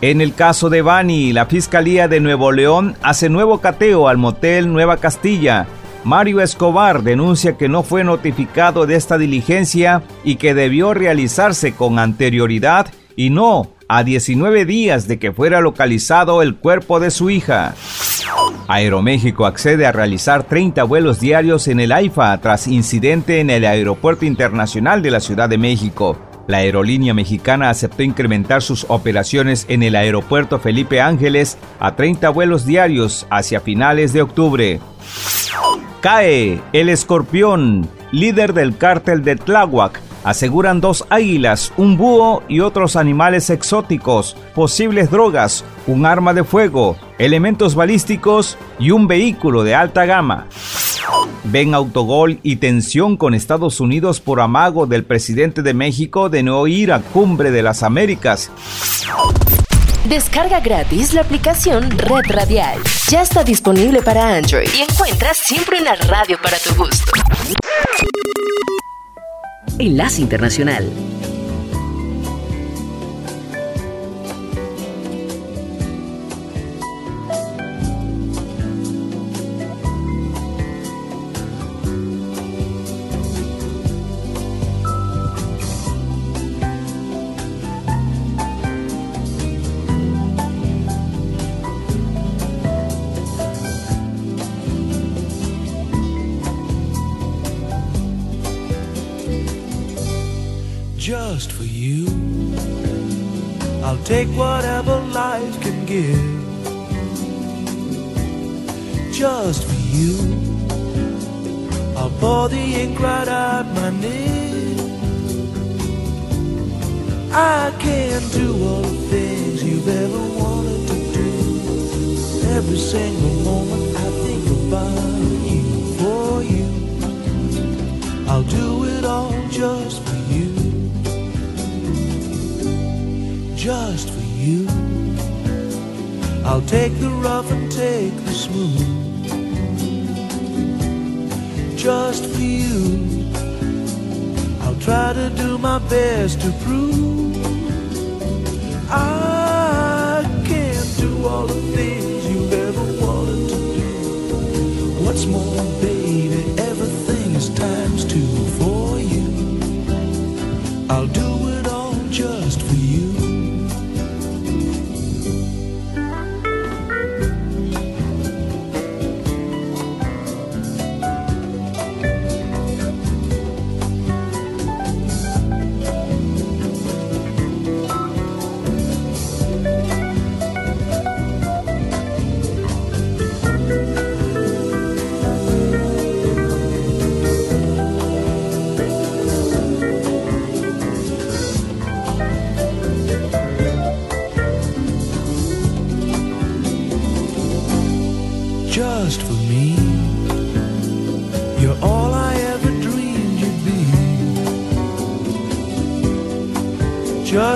En 0.00 0.20
el 0.20 0.34
caso 0.34 0.68
de 0.68 0.82
Bani, 0.82 1.32
la 1.32 1.46
Fiscalía 1.46 2.06
de 2.08 2.20
Nuevo 2.20 2.52
León 2.52 2.96
hace 3.02 3.28
nuevo 3.28 3.60
cateo 3.60 4.08
al 4.08 4.18
motel 4.18 4.72
Nueva 4.72 4.98
Castilla. 4.98 5.66
Mario 6.04 6.40
Escobar 6.40 7.02
denuncia 7.02 7.56
que 7.56 7.68
no 7.68 7.82
fue 7.82 8.04
notificado 8.04 8.86
de 8.86 8.94
esta 8.94 9.18
diligencia 9.18 10.02
y 10.22 10.36
que 10.36 10.54
debió 10.54 10.94
realizarse 10.94 11.74
con 11.74 11.98
anterioridad 11.98 12.86
y 13.16 13.30
no 13.30 13.68
a 13.88 14.04
19 14.04 14.64
días 14.64 15.08
de 15.08 15.18
que 15.18 15.32
fuera 15.32 15.60
localizado 15.60 16.42
el 16.42 16.56
cuerpo 16.56 17.00
de 17.00 17.10
su 17.10 17.30
hija. 17.30 17.74
Aeroméxico 18.68 19.46
accede 19.46 19.86
a 19.86 19.92
realizar 19.92 20.44
30 20.44 20.82
vuelos 20.84 21.20
diarios 21.20 21.68
en 21.68 21.80
el 21.80 21.92
AIFA 21.92 22.40
tras 22.40 22.66
incidente 22.66 23.40
en 23.40 23.50
el 23.50 23.64
Aeropuerto 23.64 24.24
Internacional 24.24 25.02
de 25.02 25.10
la 25.10 25.20
Ciudad 25.20 25.48
de 25.48 25.58
México. 25.58 26.18
La 26.46 26.58
aerolínea 26.58 27.12
mexicana 27.12 27.70
aceptó 27.70 28.02
incrementar 28.02 28.62
sus 28.62 28.86
operaciones 28.88 29.66
en 29.68 29.82
el 29.82 29.96
aeropuerto 29.96 30.60
Felipe 30.60 31.00
Ángeles 31.00 31.58
a 31.80 31.96
30 31.96 32.28
vuelos 32.30 32.66
diarios 32.66 33.26
hacia 33.30 33.60
finales 33.60 34.12
de 34.12 34.22
octubre. 34.22 34.80
Cae 36.00 36.60
el 36.72 36.88
escorpión, 36.88 37.88
líder 38.12 38.52
del 38.52 38.76
cártel 38.76 39.24
de 39.24 39.34
Tláhuac, 39.34 40.00
aseguran 40.26 40.80
dos 40.80 41.06
águilas, 41.08 41.72
un 41.76 41.96
búho 41.96 42.42
y 42.48 42.58
otros 42.58 42.96
animales 42.96 43.48
exóticos, 43.48 44.36
posibles 44.56 45.08
drogas, 45.08 45.64
un 45.86 46.04
arma 46.04 46.34
de 46.34 46.42
fuego, 46.42 46.96
elementos 47.18 47.76
balísticos 47.76 48.58
y 48.80 48.90
un 48.90 49.06
vehículo 49.06 49.62
de 49.62 49.76
alta 49.76 50.04
gama. 50.04 50.48
Ven 51.44 51.74
autogol 51.74 52.40
y 52.42 52.56
tensión 52.56 53.16
con 53.16 53.34
Estados 53.34 53.78
Unidos 53.78 54.20
por 54.20 54.40
amago 54.40 54.86
del 54.86 55.04
presidente 55.04 55.62
de 55.62 55.74
México 55.74 56.28
de 56.28 56.42
no 56.42 56.66
ir 56.66 56.90
a 56.90 56.98
Cumbre 56.98 57.52
de 57.52 57.62
las 57.62 57.84
Américas. 57.84 58.50
Descarga 60.08 60.58
gratis 60.58 61.14
la 61.14 61.20
aplicación 61.20 61.88
Red 61.90 62.30
Radial. 62.30 62.80
Ya 63.10 63.22
está 63.22 63.44
disponible 63.44 64.02
para 64.02 64.34
Android 64.34 64.68
y 64.76 64.82
encuentras 64.82 65.36
siempre 65.36 65.80
una 65.80 65.94
radio 65.94 66.36
para 66.42 66.56
tu 66.58 66.74
gusto. 66.74 67.12
Enlace 69.78 70.22
Internacional. 70.22 71.15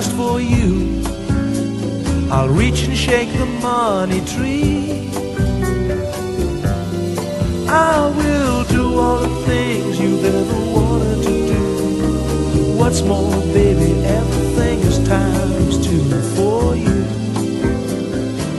Just 0.01 0.15
for 0.15 0.41
you, 0.41 1.03
I'll 2.31 2.49
reach 2.49 2.85
and 2.85 2.97
shake 2.97 3.31
the 3.33 3.45
money 3.45 4.19
tree. 4.21 5.11
I 7.69 8.09
will 8.17 8.63
do 8.63 8.97
all 8.97 9.19
the 9.19 9.45
things 9.45 9.99
you've 9.99 10.25
ever 10.25 10.59
wanted 10.73 11.21
to 11.21 11.47
do. 11.53 12.77
What's 12.79 13.03
more, 13.03 13.29
baby, 13.53 13.91
everything 14.03 14.79
is 14.79 15.07
times 15.07 15.77
two 15.85 16.01
for 16.35 16.75
you. 16.75 17.05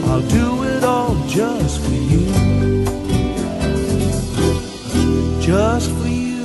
I'll 0.07 0.29
do 0.29 0.63
it 0.63 0.85
all 0.85 1.17
just 1.27 1.81
for 1.81 1.91
you. 2.13 2.25
Just 5.41 5.91
for 5.91 6.07
you. 6.07 6.45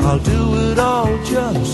I'll 0.00 0.18
do 0.18 0.72
it 0.72 0.80
all 0.80 1.16
just 1.22 1.73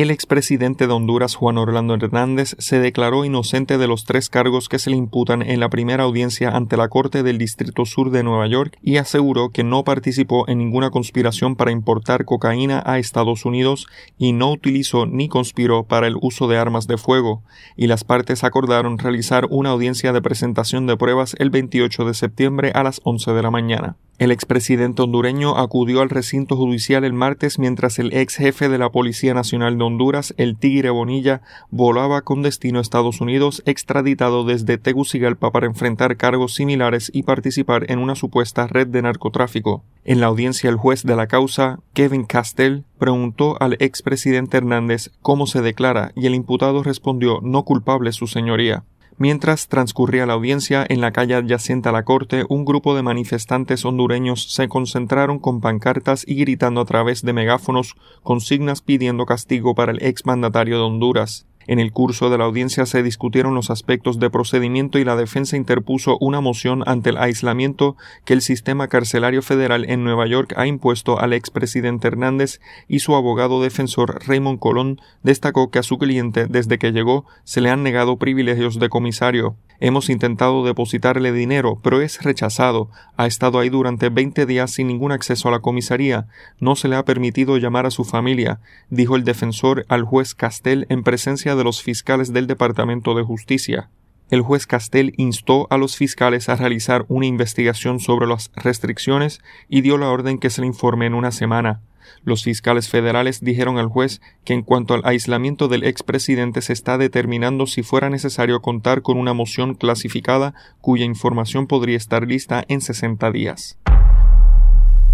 El 0.00 0.10
expresidente 0.10 0.86
de 0.86 0.94
Honduras, 0.94 1.34
Juan 1.34 1.58
Orlando 1.58 1.92
Hernández, 1.92 2.56
se 2.58 2.80
declaró 2.80 3.26
inocente 3.26 3.76
de 3.76 3.86
los 3.86 4.06
tres 4.06 4.30
cargos 4.30 4.70
que 4.70 4.78
se 4.78 4.88
le 4.88 4.96
imputan 4.96 5.42
en 5.42 5.60
la 5.60 5.68
primera 5.68 6.04
audiencia 6.04 6.48
ante 6.56 6.78
la 6.78 6.88
Corte 6.88 7.22
del 7.22 7.36
Distrito 7.36 7.84
Sur 7.84 8.10
de 8.10 8.22
Nueva 8.22 8.46
York 8.46 8.78
y 8.80 8.96
aseguró 8.96 9.50
que 9.50 9.62
no 9.62 9.84
participó 9.84 10.48
en 10.48 10.56
ninguna 10.56 10.88
conspiración 10.88 11.54
para 11.54 11.70
importar 11.70 12.24
cocaína 12.24 12.82
a 12.86 12.98
Estados 12.98 13.44
Unidos 13.44 13.88
y 14.16 14.32
no 14.32 14.50
utilizó 14.52 15.04
ni 15.04 15.28
conspiró 15.28 15.84
para 15.84 16.06
el 16.06 16.16
uso 16.22 16.48
de 16.48 16.56
armas 16.56 16.86
de 16.86 16.96
fuego, 16.96 17.42
y 17.76 17.86
las 17.86 18.02
partes 18.02 18.42
acordaron 18.42 18.96
realizar 18.96 19.48
una 19.50 19.68
audiencia 19.68 20.14
de 20.14 20.22
presentación 20.22 20.86
de 20.86 20.96
pruebas 20.96 21.36
el 21.38 21.50
28 21.50 22.06
de 22.06 22.14
septiembre 22.14 22.72
a 22.74 22.84
las 22.84 23.02
11 23.04 23.32
de 23.34 23.42
la 23.42 23.50
mañana. 23.50 23.96
El 24.20 24.32
expresidente 24.32 25.00
hondureño 25.00 25.56
acudió 25.56 26.02
al 26.02 26.10
recinto 26.10 26.54
judicial 26.54 27.04
el 27.04 27.14
martes 27.14 27.58
mientras 27.58 27.98
el 27.98 28.12
ex 28.12 28.36
jefe 28.36 28.68
de 28.68 28.76
la 28.76 28.90
Policía 28.90 29.32
Nacional 29.32 29.78
de 29.78 29.84
Honduras, 29.84 30.34
el 30.36 30.58
Tigre 30.58 30.90
Bonilla, 30.90 31.40
volaba 31.70 32.20
con 32.20 32.42
destino 32.42 32.80
a 32.80 32.82
Estados 32.82 33.22
Unidos 33.22 33.62
extraditado 33.64 34.44
desde 34.44 34.76
Tegucigalpa 34.76 35.52
para 35.52 35.64
enfrentar 35.64 36.18
cargos 36.18 36.52
similares 36.52 37.10
y 37.14 37.22
participar 37.22 37.90
en 37.90 37.98
una 37.98 38.14
supuesta 38.14 38.66
red 38.66 38.88
de 38.88 39.00
narcotráfico. 39.00 39.84
En 40.04 40.20
la 40.20 40.26
audiencia 40.26 40.68
el 40.68 40.76
juez 40.76 41.02
de 41.02 41.16
la 41.16 41.26
causa, 41.26 41.78
Kevin 41.94 42.24
Castell, 42.24 42.84
preguntó 42.98 43.56
al 43.58 43.78
expresidente 43.78 44.58
Hernández 44.58 45.12
cómo 45.22 45.46
se 45.46 45.62
declara 45.62 46.12
y 46.14 46.26
el 46.26 46.34
imputado 46.34 46.82
respondió 46.82 47.40
no 47.42 47.64
culpable 47.64 48.12
su 48.12 48.26
señoría. 48.26 48.84
Mientras 49.20 49.68
transcurría 49.68 50.24
la 50.24 50.32
audiencia, 50.32 50.86
en 50.88 51.02
la 51.02 51.12
calle 51.12 51.34
adyacente 51.34 51.90
a 51.90 51.92
la 51.92 52.06
corte, 52.06 52.46
un 52.48 52.64
grupo 52.64 52.96
de 52.96 53.02
manifestantes 53.02 53.84
hondureños 53.84 54.50
se 54.50 54.66
concentraron 54.66 55.38
con 55.38 55.60
pancartas 55.60 56.24
y 56.26 56.36
gritando 56.36 56.80
a 56.80 56.86
través 56.86 57.20
de 57.20 57.34
megáfonos 57.34 57.96
consignas 58.22 58.80
pidiendo 58.80 59.26
castigo 59.26 59.74
para 59.74 59.92
el 59.92 60.02
exmandatario 60.02 60.78
de 60.78 60.84
Honduras. 60.84 61.49
En 61.66 61.78
el 61.78 61.92
curso 61.92 62.30
de 62.30 62.38
la 62.38 62.44
audiencia 62.44 62.86
se 62.86 63.02
discutieron 63.02 63.54
los 63.54 63.70
aspectos 63.70 64.18
de 64.18 64.30
procedimiento 64.30 64.98
y 64.98 65.04
la 65.04 65.14
defensa 65.14 65.56
interpuso 65.56 66.16
una 66.20 66.40
moción 66.40 66.82
ante 66.86 67.10
el 67.10 67.18
aislamiento 67.18 67.96
que 68.24 68.32
el 68.32 68.40
sistema 68.40 68.88
carcelario 68.88 69.42
federal 69.42 69.84
en 69.88 70.02
Nueva 70.02 70.26
York 70.26 70.54
ha 70.56 70.66
impuesto 70.66 71.20
al 71.20 71.32
expresidente 71.32 72.08
Hernández 72.08 72.60
y 72.88 73.00
su 73.00 73.14
abogado 73.14 73.62
defensor 73.62 74.26
Raymond 74.26 74.58
Colón 74.58 75.00
destacó 75.22 75.70
que 75.70 75.78
a 75.78 75.82
su 75.82 75.98
cliente 75.98 76.46
desde 76.46 76.78
que 76.78 76.92
llegó 76.92 77.26
se 77.44 77.60
le 77.60 77.70
han 77.70 77.82
negado 77.82 78.16
privilegios 78.16 78.78
de 78.78 78.88
comisario. 78.88 79.56
Hemos 79.82 80.10
intentado 80.10 80.62
depositarle 80.62 81.32
dinero, 81.32 81.78
pero 81.82 82.02
es 82.02 82.22
rechazado. 82.22 82.90
Ha 83.16 83.26
estado 83.26 83.58
ahí 83.58 83.70
durante 83.70 84.10
20 84.10 84.44
días 84.44 84.72
sin 84.72 84.88
ningún 84.88 85.10
acceso 85.10 85.48
a 85.48 85.52
la 85.52 85.60
comisaría. 85.60 86.26
No 86.58 86.76
se 86.76 86.86
le 86.86 86.96
ha 86.96 87.06
permitido 87.06 87.56
llamar 87.56 87.86
a 87.86 87.90
su 87.90 88.04
familia, 88.04 88.60
dijo 88.90 89.16
el 89.16 89.24
defensor 89.24 89.86
al 89.88 90.04
juez 90.04 90.34
Castell 90.34 90.84
en 90.90 91.02
presencia 91.02 91.56
de 91.56 91.59
los 91.64 91.82
fiscales 91.82 92.32
del 92.32 92.46
Departamento 92.46 93.14
de 93.14 93.22
Justicia. 93.22 93.90
El 94.30 94.42
juez 94.42 94.66
Castell 94.66 95.12
instó 95.16 95.66
a 95.70 95.76
los 95.76 95.96
fiscales 95.96 96.48
a 96.48 96.56
realizar 96.56 97.04
una 97.08 97.26
investigación 97.26 97.98
sobre 97.98 98.28
las 98.28 98.52
restricciones 98.54 99.40
y 99.68 99.80
dio 99.80 99.98
la 99.98 100.08
orden 100.08 100.38
que 100.38 100.50
se 100.50 100.60
le 100.60 100.68
informe 100.68 101.06
en 101.06 101.14
una 101.14 101.32
semana. 101.32 101.80
Los 102.24 102.44
fiscales 102.44 102.88
federales 102.88 103.40
dijeron 103.40 103.78
al 103.78 103.88
juez 103.88 104.20
que 104.44 104.52
en 104.52 104.62
cuanto 104.62 104.94
al 104.94 105.02
aislamiento 105.04 105.68
del 105.68 105.84
expresidente 105.84 106.60
se 106.62 106.72
está 106.72 106.98
determinando 106.98 107.66
si 107.66 107.82
fuera 107.82 108.10
necesario 108.10 108.60
contar 108.62 109.02
con 109.02 109.18
una 109.18 109.32
moción 109.32 109.74
clasificada 109.74 110.54
cuya 110.80 111.04
información 111.04 111.66
podría 111.66 111.96
estar 111.96 112.26
lista 112.26 112.64
en 112.68 112.80
60 112.80 113.30
días. 113.32 113.78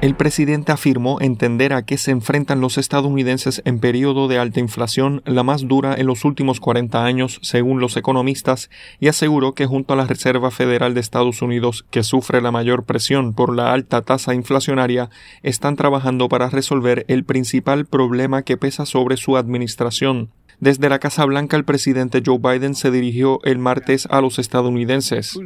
El 0.00 0.14
presidente 0.14 0.70
afirmó 0.70 1.20
entender 1.20 1.72
a 1.72 1.84
qué 1.84 1.98
se 1.98 2.12
enfrentan 2.12 2.60
los 2.60 2.78
estadounidenses 2.78 3.62
en 3.64 3.80
periodo 3.80 4.28
de 4.28 4.38
alta 4.38 4.60
inflación, 4.60 5.22
la 5.26 5.42
más 5.42 5.66
dura 5.66 5.96
en 5.96 6.06
los 6.06 6.24
últimos 6.24 6.60
40 6.60 7.04
años, 7.04 7.40
según 7.42 7.80
los 7.80 7.96
economistas, 7.96 8.70
y 9.00 9.08
aseguró 9.08 9.54
que 9.54 9.66
junto 9.66 9.94
a 9.94 9.96
la 9.96 10.06
Reserva 10.06 10.52
Federal 10.52 10.94
de 10.94 11.00
Estados 11.00 11.42
Unidos, 11.42 11.84
que 11.90 12.04
sufre 12.04 12.40
la 12.40 12.52
mayor 12.52 12.84
presión 12.84 13.34
por 13.34 13.52
la 13.56 13.72
alta 13.72 14.02
tasa 14.02 14.36
inflacionaria, 14.36 15.10
están 15.42 15.74
trabajando 15.74 16.28
para 16.28 16.48
resolver 16.48 17.04
el 17.08 17.24
principal 17.24 17.84
problema 17.84 18.42
que 18.42 18.56
pesa 18.56 18.86
sobre 18.86 19.16
su 19.16 19.36
administración. 19.36 20.30
Desde 20.60 20.88
la 20.88 20.98
Casa 20.98 21.24
Blanca, 21.24 21.56
el 21.56 21.64
presidente 21.64 22.20
Joe 22.24 22.38
Biden 22.38 22.74
se 22.74 22.90
dirigió 22.90 23.38
el 23.44 23.58
martes 23.58 24.08
a 24.10 24.20
los 24.20 24.40
estadounidenses. 24.40 25.38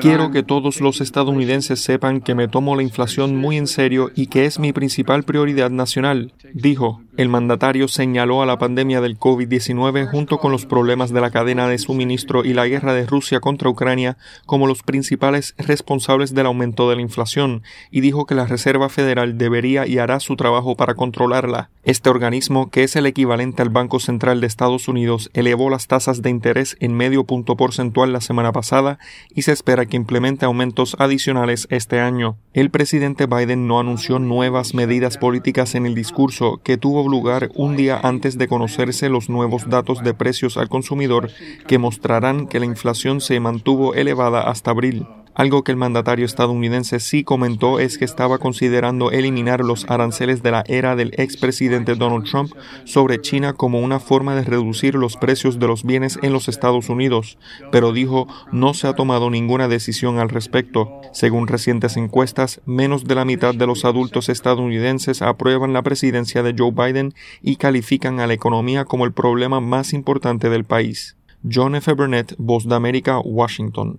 Quiero 0.00 0.30
que 0.30 0.42
todos 0.42 0.80
los 0.80 1.00
estadounidenses 1.02 1.80
sepan 1.80 2.22
que 2.22 2.34
me 2.34 2.48
tomo 2.48 2.74
la 2.74 2.82
inflación 2.82 3.36
muy 3.36 3.58
en 3.58 3.66
serio 3.66 4.10
y 4.14 4.28
que 4.28 4.46
es 4.46 4.58
mi 4.58 4.72
principal 4.72 5.24
prioridad 5.24 5.70
nacional, 5.70 6.32
dijo. 6.54 7.02
El 7.18 7.30
mandatario 7.30 7.88
señaló 7.88 8.42
a 8.42 8.46
la 8.46 8.58
pandemia 8.58 9.00
del 9.00 9.18
COVID-19 9.18 10.10
junto 10.10 10.36
con 10.36 10.52
los 10.52 10.66
problemas 10.66 11.14
de 11.14 11.22
la 11.22 11.30
cadena 11.30 11.66
de 11.66 11.78
suministro 11.78 12.44
y 12.44 12.52
la 12.52 12.66
guerra 12.66 12.92
de 12.92 13.06
Rusia 13.06 13.40
contra 13.40 13.70
Ucrania 13.70 14.18
como 14.44 14.66
los 14.66 14.82
principales 14.82 15.54
responsables 15.56 16.34
del 16.34 16.44
aumento 16.44 16.90
de 16.90 16.96
la 16.96 17.02
inflación 17.02 17.62
y 17.90 18.02
dijo 18.02 18.26
que 18.26 18.34
la 18.34 18.46
Reserva 18.46 18.90
Federal 18.90 19.38
debería 19.38 19.86
y 19.86 19.96
hará 19.96 20.20
su 20.20 20.36
trabajo 20.36 20.76
para 20.76 20.94
controlarla. 20.94 21.70
Este 21.84 22.10
organismo, 22.10 22.68
que 22.68 22.85
es 22.86 22.96
el 22.96 23.06
equivalente 23.06 23.62
al 23.62 23.68
Banco 23.68 24.00
Central 24.00 24.40
de 24.40 24.46
Estados 24.46 24.88
Unidos, 24.88 25.30
elevó 25.34 25.70
las 25.70 25.88
tasas 25.88 26.22
de 26.22 26.30
interés 26.30 26.76
en 26.80 26.96
medio 26.96 27.24
punto 27.24 27.56
porcentual 27.56 28.12
la 28.12 28.20
semana 28.20 28.52
pasada 28.52 28.98
y 29.34 29.42
se 29.42 29.52
espera 29.52 29.86
que 29.86 29.96
implemente 29.96 30.46
aumentos 30.46 30.96
adicionales 30.98 31.66
este 31.70 32.00
año. 32.00 32.38
El 32.54 32.70
presidente 32.70 33.26
Biden 33.26 33.66
no 33.66 33.80
anunció 33.80 34.18
nuevas 34.18 34.72
medidas 34.72 35.18
políticas 35.18 35.74
en 35.74 35.84
el 35.84 35.94
discurso 35.94 36.60
que 36.62 36.78
tuvo 36.78 37.08
lugar 37.08 37.50
un 37.54 37.76
día 37.76 38.00
antes 38.02 38.38
de 38.38 38.48
conocerse 38.48 39.08
los 39.08 39.28
nuevos 39.28 39.68
datos 39.68 40.02
de 40.02 40.14
precios 40.14 40.56
al 40.56 40.68
consumidor 40.68 41.30
que 41.66 41.78
mostrarán 41.78 42.46
que 42.46 42.60
la 42.60 42.66
inflación 42.66 43.20
se 43.20 43.40
mantuvo 43.40 43.94
elevada 43.94 44.42
hasta 44.42 44.70
abril. 44.70 45.06
Algo 45.36 45.64
que 45.64 45.70
el 45.70 45.76
mandatario 45.76 46.24
estadounidense 46.24 46.98
sí 46.98 47.22
comentó 47.22 47.78
es 47.78 47.98
que 47.98 48.06
estaba 48.06 48.38
considerando 48.38 49.10
eliminar 49.10 49.60
los 49.60 49.84
aranceles 49.90 50.42
de 50.42 50.50
la 50.50 50.64
era 50.66 50.96
del 50.96 51.12
expresidente 51.18 51.94
Donald 51.94 52.24
Trump 52.24 52.52
sobre 52.84 53.20
China 53.20 53.52
como 53.52 53.80
una 53.80 54.00
forma 54.00 54.34
de 54.34 54.44
reducir 54.44 54.94
los 54.94 55.18
precios 55.18 55.58
de 55.58 55.66
los 55.66 55.84
bienes 55.84 56.18
en 56.22 56.32
los 56.32 56.48
Estados 56.48 56.88
Unidos, 56.88 57.36
pero 57.70 57.92
dijo 57.92 58.26
no 58.50 58.72
se 58.72 58.88
ha 58.88 58.94
tomado 58.94 59.28
ninguna 59.28 59.68
decisión 59.68 60.18
al 60.18 60.30
respecto. 60.30 61.02
Según 61.12 61.48
recientes 61.48 61.98
encuestas, 61.98 62.62
menos 62.64 63.04
de 63.04 63.14
la 63.14 63.26
mitad 63.26 63.54
de 63.54 63.66
los 63.66 63.84
adultos 63.84 64.30
estadounidenses 64.30 65.20
aprueban 65.20 65.74
la 65.74 65.82
presidencia 65.82 66.42
de 66.42 66.54
Joe 66.56 66.72
Biden 66.72 67.12
y 67.42 67.56
califican 67.56 68.20
a 68.20 68.26
la 68.26 68.32
economía 68.32 68.86
como 68.86 69.04
el 69.04 69.12
problema 69.12 69.60
más 69.60 69.92
importante 69.92 70.48
del 70.48 70.64
país. 70.64 71.14
John 71.44 71.74
F. 71.74 71.92
Burnett, 71.92 72.34
Voz 72.38 72.66
de 72.66 72.74
América, 72.74 73.18
Washington. 73.18 73.98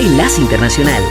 Enlace 0.00 0.38
Internacional. 0.38 1.04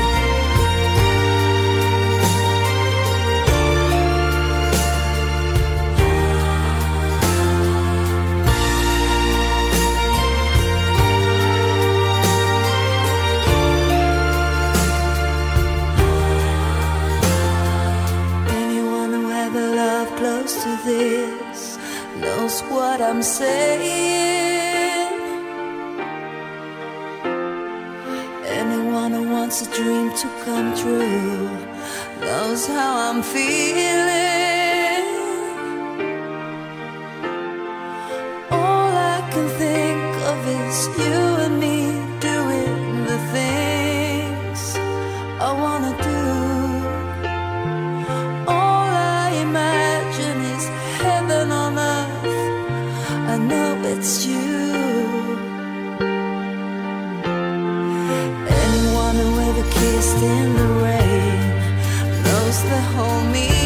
Anyone 18.49 19.11
who 19.13 19.31
ever 19.31 19.75
loved 19.75 20.17
close 20.17 20.63
to 20.63 20.79
this 20.83 21.77
knows 22.19 22.61
what 22.71 22.99
I'm 23.01 23.21
saying. 23.21 24.38
Who 29.09 29.27
wants 29.27 29.65
a 29.65 29.71
dream 29.73 30.11
to 30.15 30.27
come 30.45 30.77
true 30.77 31.49
knows 32.21 32.67
how 32.67 33.09
I'm 33.09 33.23
feeling. 33.23 34.58
in 60.21 60.53
the 60.55 60.67
rain, 60.83 62.23
those 62.23 62.63
the 62.63 62.81
whole 62.93 63.23
me. 63.31 63.58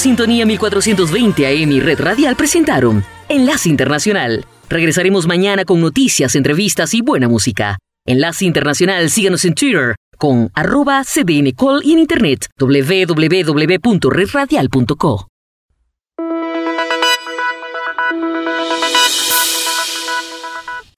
Sintonía 0.00 0.44
1420 0.46 1.46
AM 1.46 1.72
y 1.72 1.80
Red 1.80 2.00
Radial 2.00 2.34
presentaron 2.34 3.04
Enlace 3.28 3.68
Internacional. 3.68 4.46
Regresaremos 4.70 5.26
mañana 5.26 5.66
con 5.66 5.82
noticias, 5.82 6.34
entrevistas 6.36 6.94
y 6.94 7.02
buena 7.02 7.28
música. 7.28 7.76
Enlace 8.06 8.46
Internacional, 8.46 9.10
síganos 9.10 9.44
en 9.44 9.54
Twitter 9.54 9.96
con 10.16 10.50
arroba 10.54 11.04
cdncall 11.04 11.82
y 11.84 11.92
en 11.92 11.98
internet 11.98 12.46
www.redradial.co. 12.58 15.28